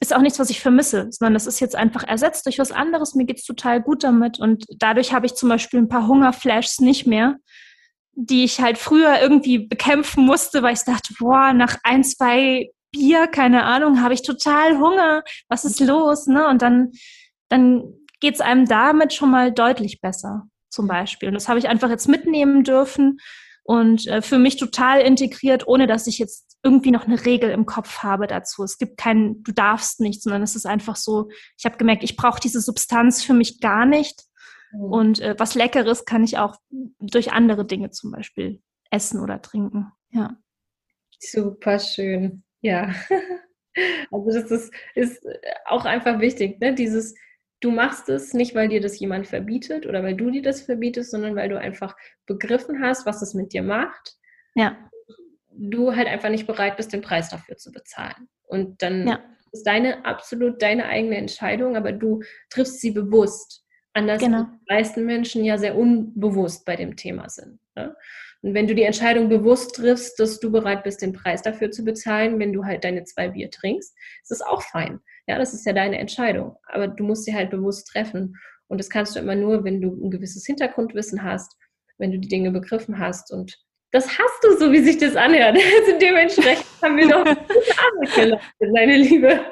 ist 0.00 0.14
auch 0.14 0.22
nichts, 0.22 0.38
was 0.38 0.50
ich 0.50 0.60
vermisse, 0.60 1.08
sondern 1.10 1.34
das 1.34 1.46
ist 1.46 1.60
jetzt 1.60 1.76
einfach 1.76 2.04
ersetzt 2.04 2.46
durch 2.46 2.58
was 2.58 2.72
anderes. 2.72 3.14
Mir 3.14 3.26
geht's 3.26 3.44
total 3.44 3.82
gut 3.82 4.02
damit 4.02 4.40
und 4.40 4.64
dadurch 4.78 5.12
habe 5.12 5.26
ich 5.26 5.34
zum 5.34 5.50
Beispiel 5.50 5.78
ein 5.78 5.88
paar 5.88 6.06
Hungerflashs 6.06 6.80
nicht 6.80 7.06
mehr, 7.06 7.36
die 8.14 8.44
ich 8.44 8.60
halt 8.60 8.78
früher 8.78 9.20
irgendwie 9.20 9.58
bekämpfen 9.58 10.24
musste, 10.24 10.62
weil 10.62 10.72
ich 10.72 10.84
dachte, 10.84 11.14
boah, 11.18 11.52
nach 11.52 11.76
ein, 11.84 12.02
zwei 12.02 12.70
Bier, 12.90 13.26
keine 13.26 13.64
Ahnung, 13.64 14.02
habe 14.02 14.14
ich 14.14 14.22
total 14.22 14.78
Hunger. 14.78 15.22
Was 15.48 15.66
ist 15.66 15.80
los? 15.80 16.26
Ne? 16.26 16.48
Und 16.48 16.62
dann, 16.62 16.92
dann 17.48 17.84
geht's 18.20 18.40
einem 18.40 18.66
damit 18.66 19.12
schon 19.12 19.30
mal 19.30 19.52
deutlich 19.52 20.00
besser, 20.00 20.48
zum 20.70 20.88
Beispiel. 20.88 21.28
Und 21.28 21.34
das 21.34 21.48
habe 21.48 21.58
ich 21.58 21.68
einfach 21.68 21.90
jetzt 21.90 22.08
mitnehmen 22.08 22.64
dürfen 22.64 23.18
und 23.70 24.08
äh, 24.08 24.20
für 24.20 24.40
mich 24.40 24.56
total 24.56 25.00
integriert, 25.00 25.68
ohne 25.68 25.86
dass 25.86 26.08
ich 26.08 26.18
jetzt 26.18 26.58
irgendwie 26.64 26.90
noch 26.90 27.06
eine 27.06 27.24
Regel 27.24 27.50
im 27.50 27.66
Kopf 27.66 27.98
habe 27.98 28.26
dazu. 28.26 28.64
Es 28.64 28.78
gibt 28.78 28.96
kein, 28.96 29.44
du 29.44 29.52
darfst 29.52 30.00
nicht, 30.00 30.24
sondern 30.24 30.42
es 30.42 30.56
ist 30.56 30.66
einfach 30.66 30.96
so, 30.96 31.28
ich 31.56 31.66
habe 31.66 31.76
gemerkt, 31.76 32.02
ich 32.02 32.16
brauche 32.16 32.40
diese 32.40 32.60
Substanz 32.60 33.22
für 33.22 33.32
mich 33.32 33.60
gar 33.60 33.86
nicht. 33.86 34.24
Mhm. 34.72 34.80
Und 34.80 35.20
äh, 35.20 35.36
was 35.38 35.54
Leckeres 35.54 36.04
kann 36.04 36.24
ich 36.24 36.36
auch 36.36 36.56
durch 36.98 37.30
andere 37.30 37.64
Dinge 37.64 37.92
zum 37.92 38.10
Beispiel 38.10 38.60
essen 38.90 39.20
oder 39.20 39.40
trinken. 39.40 39.92
Ja. 40.10 40.36
Super 41.20 41.78
schön. 41.78 42.42
Ja. 42.62 42.92
Also 44.10 44.32
das 44.32 44.50
ist, 44.50 44.74
ist 44.96 45.24
auch 45.64 45.84
einfach 45.84 46.18
wichtig, 46.18 46.58
ne? 46.58 46.74
Dieses, 46.74 47.14
du 47.60 47.70
machst 47.70 48.08
es 48.08 48.34
nicht, 48.34 48.54
weil 48.54 48.68
dir 48.68 48.80
das 48.80 48.98
jemand 48.98 49.26
verbietet 49.26 49.86
oder 49.86 50.02
weil 50.02 50.16
du 50.16 50.30
dir 50.30 50.42
das 50.42 50.62
verbietest, 50.62 51.10
sondern 51.10 51.36
weil 51.36 51.48
du 51.48 51.58
einfach 51.58 51.96
begriffen 52.26 52.82
hast, 52.82 53.06
was 53.06 53.22
es 53.22 53.34
mit 53.34 53.52
dir 53.52 53.62
macht. 53.62 54.16
Ja. 54.54 54.76
Du 55.50 55.94
halt 55.94 56.08
einfach 56.08 56.30
nicht 56.30 56.46
bereit 56.46 56.76
bist, 56.76 56.92
den 56.92 57.02
Preis 57.02 57.28
dafür 57.28 57.56
zu 57.56 57.70
bezahlen. 57.70 58.28
Und 58.44 58.82
dann 58.82 59.06
ja. 59.06 59.20
ist 59.52 59.66
deine 59.66 60.04
absolut 60.04 60.62
deine 60.62 60.86
eigene 60.86 61.16
Entscheidung, 61.16 61.76
aber 61.76 61.92
du 61.92 62.22
triffst 62.48 62.80
sie 62.80 62.92
bewusst. 62.92 63.64
Anders 63.92 64.20
genau. 64.20 64.44
die 64.44 64.74
meisten 64.74 65.04
Menschen 65.04 65.44
ja 65.44 65.58
sehr 65.58 65.76
unbewusst 65.76 66.64
bei 66.64 66.76
dem 66.76 66.96
Thema 66.96 67.28
sind. 67.28 67.58
Ne? 67.74 67.94
Und 68.42 68.54
wenn 68.54 68.66
du 68.66 68.74
die 68.74 68.84
Entscheidung 68.84 69.28
bewusst 69.28 69.76
triffst, 69.76 70.18
dass 70.18 70.40
du 70.40 70.50
bereit 70.50 70.82
bist, 70.82 71.02
den 71.02 71.12
Preis 71.12 71.42
dafür 71.42 71.70
zu 71.70 71.84
bezahlen, 71.84 72.38
wenn 72.38 72.52
du 72.52 72.64
halt 72.64 72.84
deine 72.84 73.04
zwei 73.04 73.28
Bier 73.28 73.50
trinkst, 73.50 73.94
ist 74.22 74.30
das 74.30 74.40
auch 74.40 74.62
fein. 74.62 75.00
Ja, 75.26 75.38
das 75.38 75.52
ist 75.52 75.66
ja 75.66 75.72
deine 75.72 75.98
Entscheidung. 75.98 76.56
Aber 76.66 76.88
du 76.88 77.04
musst 77.04 77.24
sie 77.24 77.34
halt 77.34 77.50
bewusst 77.50 77.88
treffen. 77.88 78.36
Und 78.68 78.78
das 78.78 78.88
kannst 78.88 79.14
du 79.14 79.20
immer 79.20 79.34
nur, 79.34 79.64
wenn 79.64 79.80
du 79.80 79.92
ein 79.92 80.10
gewisses 80.10 80.46
Hintergrundwissen 80.46 81.22
hast, 81.22 81.56
wenn 81.98 82.12
du 82.12 82.18
die 82.18 82.28
Dinge 82.28 82.50
begriffen 82.50 82.98
hast. 82.98 83.30
Und 83.30 83.58
das 83.92 84.08
hast 84.18 84.44
du, 84.44 84.56
so 84.56 84.72
wie 84.72 84.82
sich 84.82 84.96
das 84.96 85.16
anhört. 85.16 85.58
Also 85.80 85.98
dementsprechend 85.98 86.66
haben 86.82 86.96
wir 86.96 87.06
noch 87.06 87.24
gute 87.24 87.44
Arbeit 87.46 88.14
geleistet, 88.14 88.72
meine 88.72 88.96
Liebe. 88.96 89.40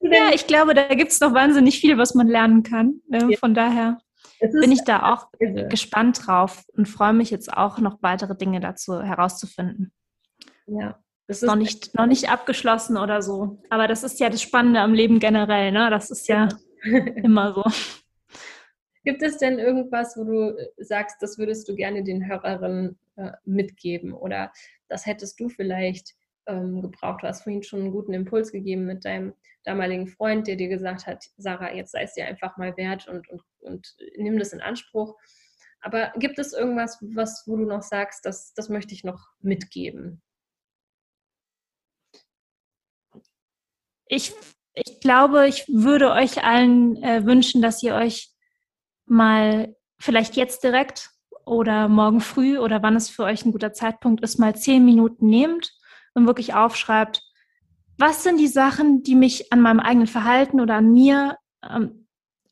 ja, 0.00 0.30
ich 0.32 0.46
glaube, 0.46 0.72
da 0.72 0.88
gibt 0.94 1.12
es 1.12 1.20
noch 1.20 1.34
wahnsinnig 1.34 1.78
viel, 1.78 1.98
was 1.98 2.14
man 2.14 2.28
lernen 2.28 2.62
kann. 2.62 3.02
Ne? 3.08 3.36
Von 3.36 3.52
daher 3.54 3.98
bin 4.40 4.72
ich 4.72 4.84
da 4.84 5.12
auch 5.12 5.28
irre. 5.38 5.68
gespannt 5.68 6.26
drauf 6.26 6.64
und 6.76 6.88
freue 6.88 7.12
mich 7.12 7.30
jetzt 7.30 7.52
auch 7.52 7.78
noch 7.78 8.02
weitere 8.02 8.36
Dinge 8.36 8.60
dazu 8.60 9.02
herauszufinden. 9.02 9.92
Ja. 10.66 10.98
Das 11.26 11.42
ist 11.42 11.46
noch 11.46 11.56
nicht, 11.56 11.94
noch 11.94 12.06
nicht 12.06 12.30
abgeschlossen 12.30 12.98
oder 12.98 13.22
so. 13.22 13.62
Aber 13.70 13.88
das 13.88 14.04
ist 14.04 14.20
ja 14.20 14.28
das 14.28 14.42
Spannende 14.42 14.80
am 14.80 14.92
Leben 14.92 15.20
generell, 15.20 15.72
ne? 15.72 15.88
Das 15.88 16.10
ist 16.10 16.28
ja 16.28 16.48
immer 16.82 17.54
so. 17.54 17.64
Gibt 19.04 19.22
es 19.22 19.38
denn 19.38 19.58
irgendwas, 19.58 20.16
wo 20.16 20.24
du 20.24 20.56
sagst, 20.78 21.22
das 21.22 21.38
würdest 21.38 21.68
du 21.68 21.74
gerne 21.74 22.04
den 22.04 22.26
Hörerinnen 22.26 22.98
äh, 23.16 23.32
mitgeben? 23.44 24.12
Oder 24.12 24.52
das 24.88 25.06
hättest 25.06 25.40
du 25.40 25.48
vielleicht 25.48 26.14
ähm, 26.46 26.82
gebraucht. 26.82 27.22
Du 27.22 27.28
hast 27.28 27.42
vorhin 27.42 27.62
schon 27.62 27.80
einen 27.80 27.92
guten 27.92 28.12
Impuls 28.12 28.52
gegeben 28.52 28.86
mit 28.86 29.04
deinem 29.04 29.34
damaligen 29.64 30.06
Freund, 30.06 30.46
der 30.46 30.56
dir 30.56 30.68
gesagt 30.68 31.06
hat, 31.06 31.24
Sarah, 31.36 31.72
jetzt 31.74 31.92
sei 31.92 32.02
es 32.02 32.14
dir 32.14 32.26
einfach 32.26 32.56
mal 32.56 32.76
wert 32.76 33.08
und, 33.08 33.28
und, 33.30 33.42
und 33.64 33.94
nimm 34.16 34.38
das 34.38 34.52
in 34.52 34.60
Anspruch. 34.60 35.16
Aber 35.80 36.12
gibt 36.16 36.38
es 36.38 36.52
irgendwas, 36.52 36.98
was, 37.00 37.44
wo 37.46 37.56
du 37.56 37.64
noch 37.64 37.82
sagst, 37.82 38.24
das, 38.24 38.54
das 38.54 38.68
möchte 38.68 38.94
ich 38.94 39.04
noch 39.04 39.28
mitgeben? 39.40 40.22
Ich, 44.06 44.32
ich 44.74 45.00
glaube, 45.00 45.46
ich 45.48 45.66
würde 45.68 46.12
euch 46.12 46.42
allen 46.42 47.02
äh, 47.02 47.26
wünschen, 47.26 47.60
dass 47.60 47.82
ihr 47.82 47.94
euch 47.94 48.30
mal 49.06 49.76
vielleicht 49.98 50.36
jetzt 50.36 50.64
direkt 50.64 51.10
oder 51.44 51.88
morgen 51.88 52.20
früh 52.20 52.58
oder 52.58 52.82
wann 52.82 52.96
es 52.96 53.10
für 53.10 53.24
euch 53.24 53.44
ein 53.44 53.52
guter 53.52 53.72
Zeitpunkt 53.72 54.22
ist, 54.22 54.38
mal 54.38 54.56
zehn 54.56 54.84
Minuten 54.84 55.26
nehmt 55.26 55.72
und 56.14 56.26
wirklich 56.26 56.54
aufschreibt, 56.54 57.22
was 57.98 58.22
sind 58.22 58.38
die 58.38 58.48
Sachen, 58.48 59.02
die 59.02 59.14
mich 59.14 59.52
an 59.52 59.60
meinem 59.60 59.80
eigenen 59.80 60.06
Verhalten 60.06 60.60
oder 60.60 60.76
an 60.76 60.92
mir 60.92 61.36
ähm, 61.62 62.08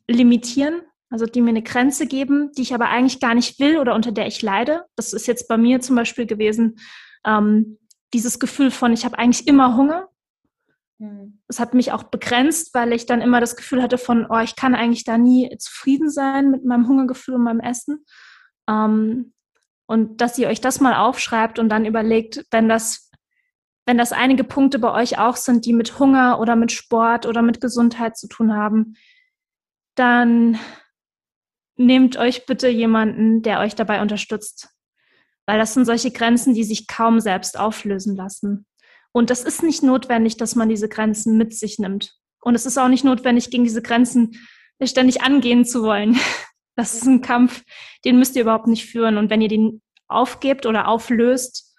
limitieren, 0.06 0.82
also 1.12 1.26
die 1.26 1.42
mir 1.42 1.50
eine 1.50 1.62
Grenze 1.62 2.06
geben, 2.06 2.52
die 2.56 2.62
ich 2.62 2.74
aber 2.74 2.88
eigentlich 2.88 3.20
gar 3.20 3.34
nicht 3.34 3.60
will 3.60 3.76
oder 3.76 3.94
unter 3.94 4.12
der 4.12 4.26
ich 4.26 4.40
leide. 4.40 4.86
Das 4.96 5.12
ist 5.12 5.26
jetzt 5.26 5.46
bei 5.46 5.58
mir 5.58 5.82
zum 5.82 5.94
Beispiel 5.94 6.26
gewesen, 6.26 6.78
ähm, 7.26 7.78
dieses 8.14 8.40
Gefühl 8.40 8.70
von, 8.70 8.94
ich 8.94 9.04
habe 9.04 9.18
eigentlich 9.18 9.46
immer 9.46 9.76
Hunger. 9.76 10.08
Hm. 10.98 11.42
Es 11.48 11.60
hat 11.60 11.74
mich 11.74 11.92
auch 11.92 12.04
begrenzt, 12.04 12.72
weil 12.72 12.94
ich 12.94 13.04
dann 13.04 13.20
immer 13.20 13.40
das 13.40 13.56
Gefühl 13.56 13.82
hatte 13.82 13.98
von, 13.98 14.26
oh, 14.30 14.38
ich 14.38 14.56
kann 14.56 14.74
eigentlich 14.74 15.04
da 15.04 15.18
nie 15.18 15.54
zufrieden 15.58 16.08
sein 16.08 16.50
mit 16.50 16.64
meinem 16.64 16.88
Hungergefühl 16.88 17.34
und 17.34 17.44
meinem 17.44 17.60
Essen. 17.60 18.06
Ähm, 18.66 19.34
und 19.84 20.22
dass 20.22 20.38
ihr 20.38 20.48
euch 20.48 20.62
das 20.62 20.80
mal 20.80 20.94
aufschreibt 20.94 21.58
und 21.58 21.68
dann 21.68 21.84
überlegt, 21.84 22.46
wenn 22.50 22.70
das 22.70 23.10
wenn 23.84 23.98
das 23.98 24.12
einige 24.12 24.44
Punkte 24.44 24.78
bei 24.78 24.92
euch 24.92 25.18
auch 25.18 25.34
sind, 25.34 25.66
die 25.66 25.72
mit 25.72 25.98
Hunger 25.98 26.38
oder 26.38 26.54
mit 26.54 26.70
Sport 26.70 27.26
oder 27.26 27.42
mit 27.42 27.60
Gesundheit 27.60 28.16
zu 28.16 28.28
tun 28.28 28.54
haben, 28.54 28.94
dann 29.96 30.56
nehmt 31.86 32.16
euch 32.16 32.46
bitte 32.46 32.68
jemanden, 32.68 33.42
der 33.42 33.60
euch 33.60 33.74
dabei 33.74 34.02
unterstützt. 34.02 34.68
Weil 35.46 35.58
das 35.58 35.74
sind 35.74 35.84
solche 35.84 36.10
Grenzen, 36.10 36.54
die 36.54 36.64
sich 36.64 36.86
kaum 36.86 37.20
selbst 37.20 37.58
auflösen 37.58 38.16
lassen. 38.16 38.66
Und 39.12 39.30
das 39.30 39.42
ist 39.42 39.62
nicht 39.62 39.82
notwendig, 39.82 40.36
dass 40.36 40.54
man 40.54 40.68
diese 40.68 40.88
Grenzen 40.88 41.36
mit 41.36 41.54
sich 41.54 41.78
nimmt. 41.78 42.14
Und 42.40 42.54
es 42.54 42.66
ist 42.66 42.78
auch 42.78 42.88
nicht 42.88 43.04
notwendig, 43.04 43.50
gegen 43.50 43.64
diese 43.64 43.82
Grenzen 43.82 44.32
ständig 44.82 45.22
angehen 45.22 45.64
zu 45.64 45.82
wollen. 45.82 46.18
Das 46.74 46.94
ist 46.94 47.04
ein 47.04 47.20
Kampf, 47.20 47.62
den 48.06 48.18
müsst 48.18 48.34
ihr 48.34 48.40
überhaupt 48.40 48.66
nicht 48.66 48.86
führen. 48.86 49.18
Und 49.18 49.28
wenn 49.28 49.42
ihr 49.42 49.48
den 49.48 49.82
aufgebt 50.08 50.64
oder 50.64 50.88
auflöst, 50.88 51.76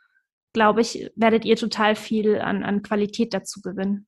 glaube 0.53 0.81
ich, 0.81 1.09
werdet 1.15 1.45
ihr 1.45 1.55
total 1.55 1.95
viel 1.95 2.39
an, 2.39 2.63
an 2.63 2.83
Qualität 2.83 3.33
dazu 3.33 3.59
gewinnen. 3.61 4.05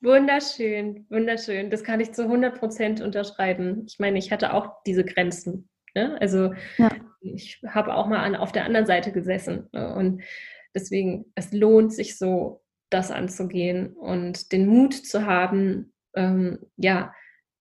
Wunderschön, 0.00 1.06
wunderschön. 1.10 1.70
Das 1.70 1.82
kann 1.82 2.00
ich 2.00 2.12
zu 2.12 2.22
100 2.22 2.58
Prozent 2.58 3.00
unterschreiben. 3.00 3.84
Ich 3.88 3.98
meine, 3.98 4.18
ich 4.18 4.30
hatte 4.30 4.54
auch 4.54 4.82
diese 4.86 5.04
Grenzen. 5.04 5.68
Ne? 5.94 6.16
Also 6.20 6.54
ja. 6.76 6.90
ich 7.20 7.60
habe 7.66 7.94
auch 7.94 8.06
mal 8.06 8.20
an, 8.20 8.36
auf 8.36 8.52
der 8.52 8.64
anderen 8.64 8.86
Seite 8.86 9.10
gesessen. 9.10 9.68
Ne? 9.72 9.94
Und 9.94 10.22
deswegen, 10.74 11.26
es 11.34 11.52
lohnt 11.52 11.92
sich 11.92 12.16
so, 12.16 12.62
das 12.90 13.10
anzugehen 13.10 13.92
und 13.94 14.52
den 14.52 14.66
Mut 14.66 14.94
zu 14.94 15.26
haben, 15.26 15.92
ähm, 16.14 16.58
ja, 16.76 17.12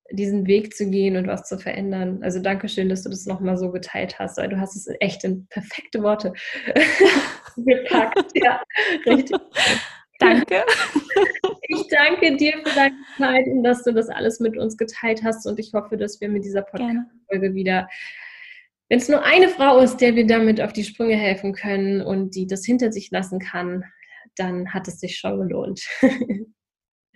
diesen 0.09 0.47
Weg 0.47 0.73
zu 0.73 0.89
gehen 0.89 1.17
und 1.17 1.27
was 1.27 1.43
zu 1.43 1.57
verändern. 1.57 2.23
Also 2.23 2.39
danke 2.41 2.69
schön, 2.69 2.87
dass 2.87 3.03
du 3.03 3.09
das 3.09 3.25
nochmal 3.25 3.57
so 3.57 3.71
geteilt 3.71 4.19
hast, 4.19 4.37
weil 4.37 4.47
du 4.47 4.57
hast 4.57 4.75
es 4.75 4.87
echt 5.01 5.25
in 5.25 5.47
perfekte 5.47 6.01
Worte 6.01 6.31
gepackt. 7.57 8.31
Ja, 8.35 8.61
richtig. 9.05 9.37
Danke. 10.19 10.63
Ich 11.67 11.87
danke 11.87 12.35
dir 12.37 12.53
für 12.63 12.75
deine 12.75 12.95
Zeit 13.17 13.47
und 13.47 13.63
dass 13.63 13.83
du 13.83 13.93
das 13.93 14.09
alles 14.09 14.39
mit 14.39 14.57
uns 14.57 14.77
geteilt 14.77 15.23
hast 15.23 15.45
und 15.45 15.59
ich 15.59 15.73
hoffe, 15.73 15.97
dass 15.97 16.21
wir 16.21 16.29
mit 16.29 16.45
dieser 16.45 16.61
Podcast-Folge 16.61 17.53
wieder, 17.53 17.87
wenn 18.89 18.99
es 18.99 19.09
nur 19.09 19.23
eine 19.23 19.49
Frau 19.49 19.79
ist, 19.79 19.97
der 19.97 20.15
wir 20.15 20.25
damit 20.25 20.61
auf 20.61 20.73
die 20.73 20.83
Sprünge 20.83 21.15
helfen 21.15 21.53
können 21.53 22.01
und 22.01 22.35
die 22.35 22.47
das 22.47 22.65
hinter 22.65 22.91
sich 22.91 23.11
lassen 23.11 23.39
kann, 23.39 23.83
dann 24.35 24.73
hat 24.73 24.87
es 24.87 24.99
sich 24.99 25.17
schon 25.17 25.39
gelohnt. 25.47 25.81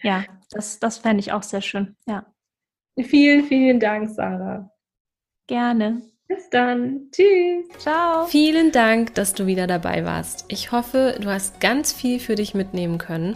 Ja, 0.03 0.25
das, 0.49 0.79
das 0.79 0.97
fände 0.97 1.19
ich 1.19 1.31
auch 1.31 1.43
sehr 1.43 1.61
schön. 1.61 1.95
Ja. 2.07 2.25
Vielen, 2.99 3.45
vielen 3.45 3.79
Dank, 3.79 4.09
Sarah. 4.09 4.71
Gerne. 5.47 6.01
Bis 6.27 6.49
dann. 6.49 7.09
Tschüss. 7.11 7.67
Ciao. 7.77 8.25
Vielen 8.25 8.71
Dank, 8.71 9.13
dass 9.15 9.33
du 9.33 9.45
wieder 9.45 9.67
dabei 9.67 10.05
warst. 10.05 10.45
Ich 10.47 10.71
hoffe, 10.71 11.17
du 11.19 11.29
hast 11.29 11.59
ganz 11.59 11.93
viel 11.93 12.19
für 12.19 12.35
dich 12.35 12.53
mitnehmen 12.53 12.97
können. 12.97 13.35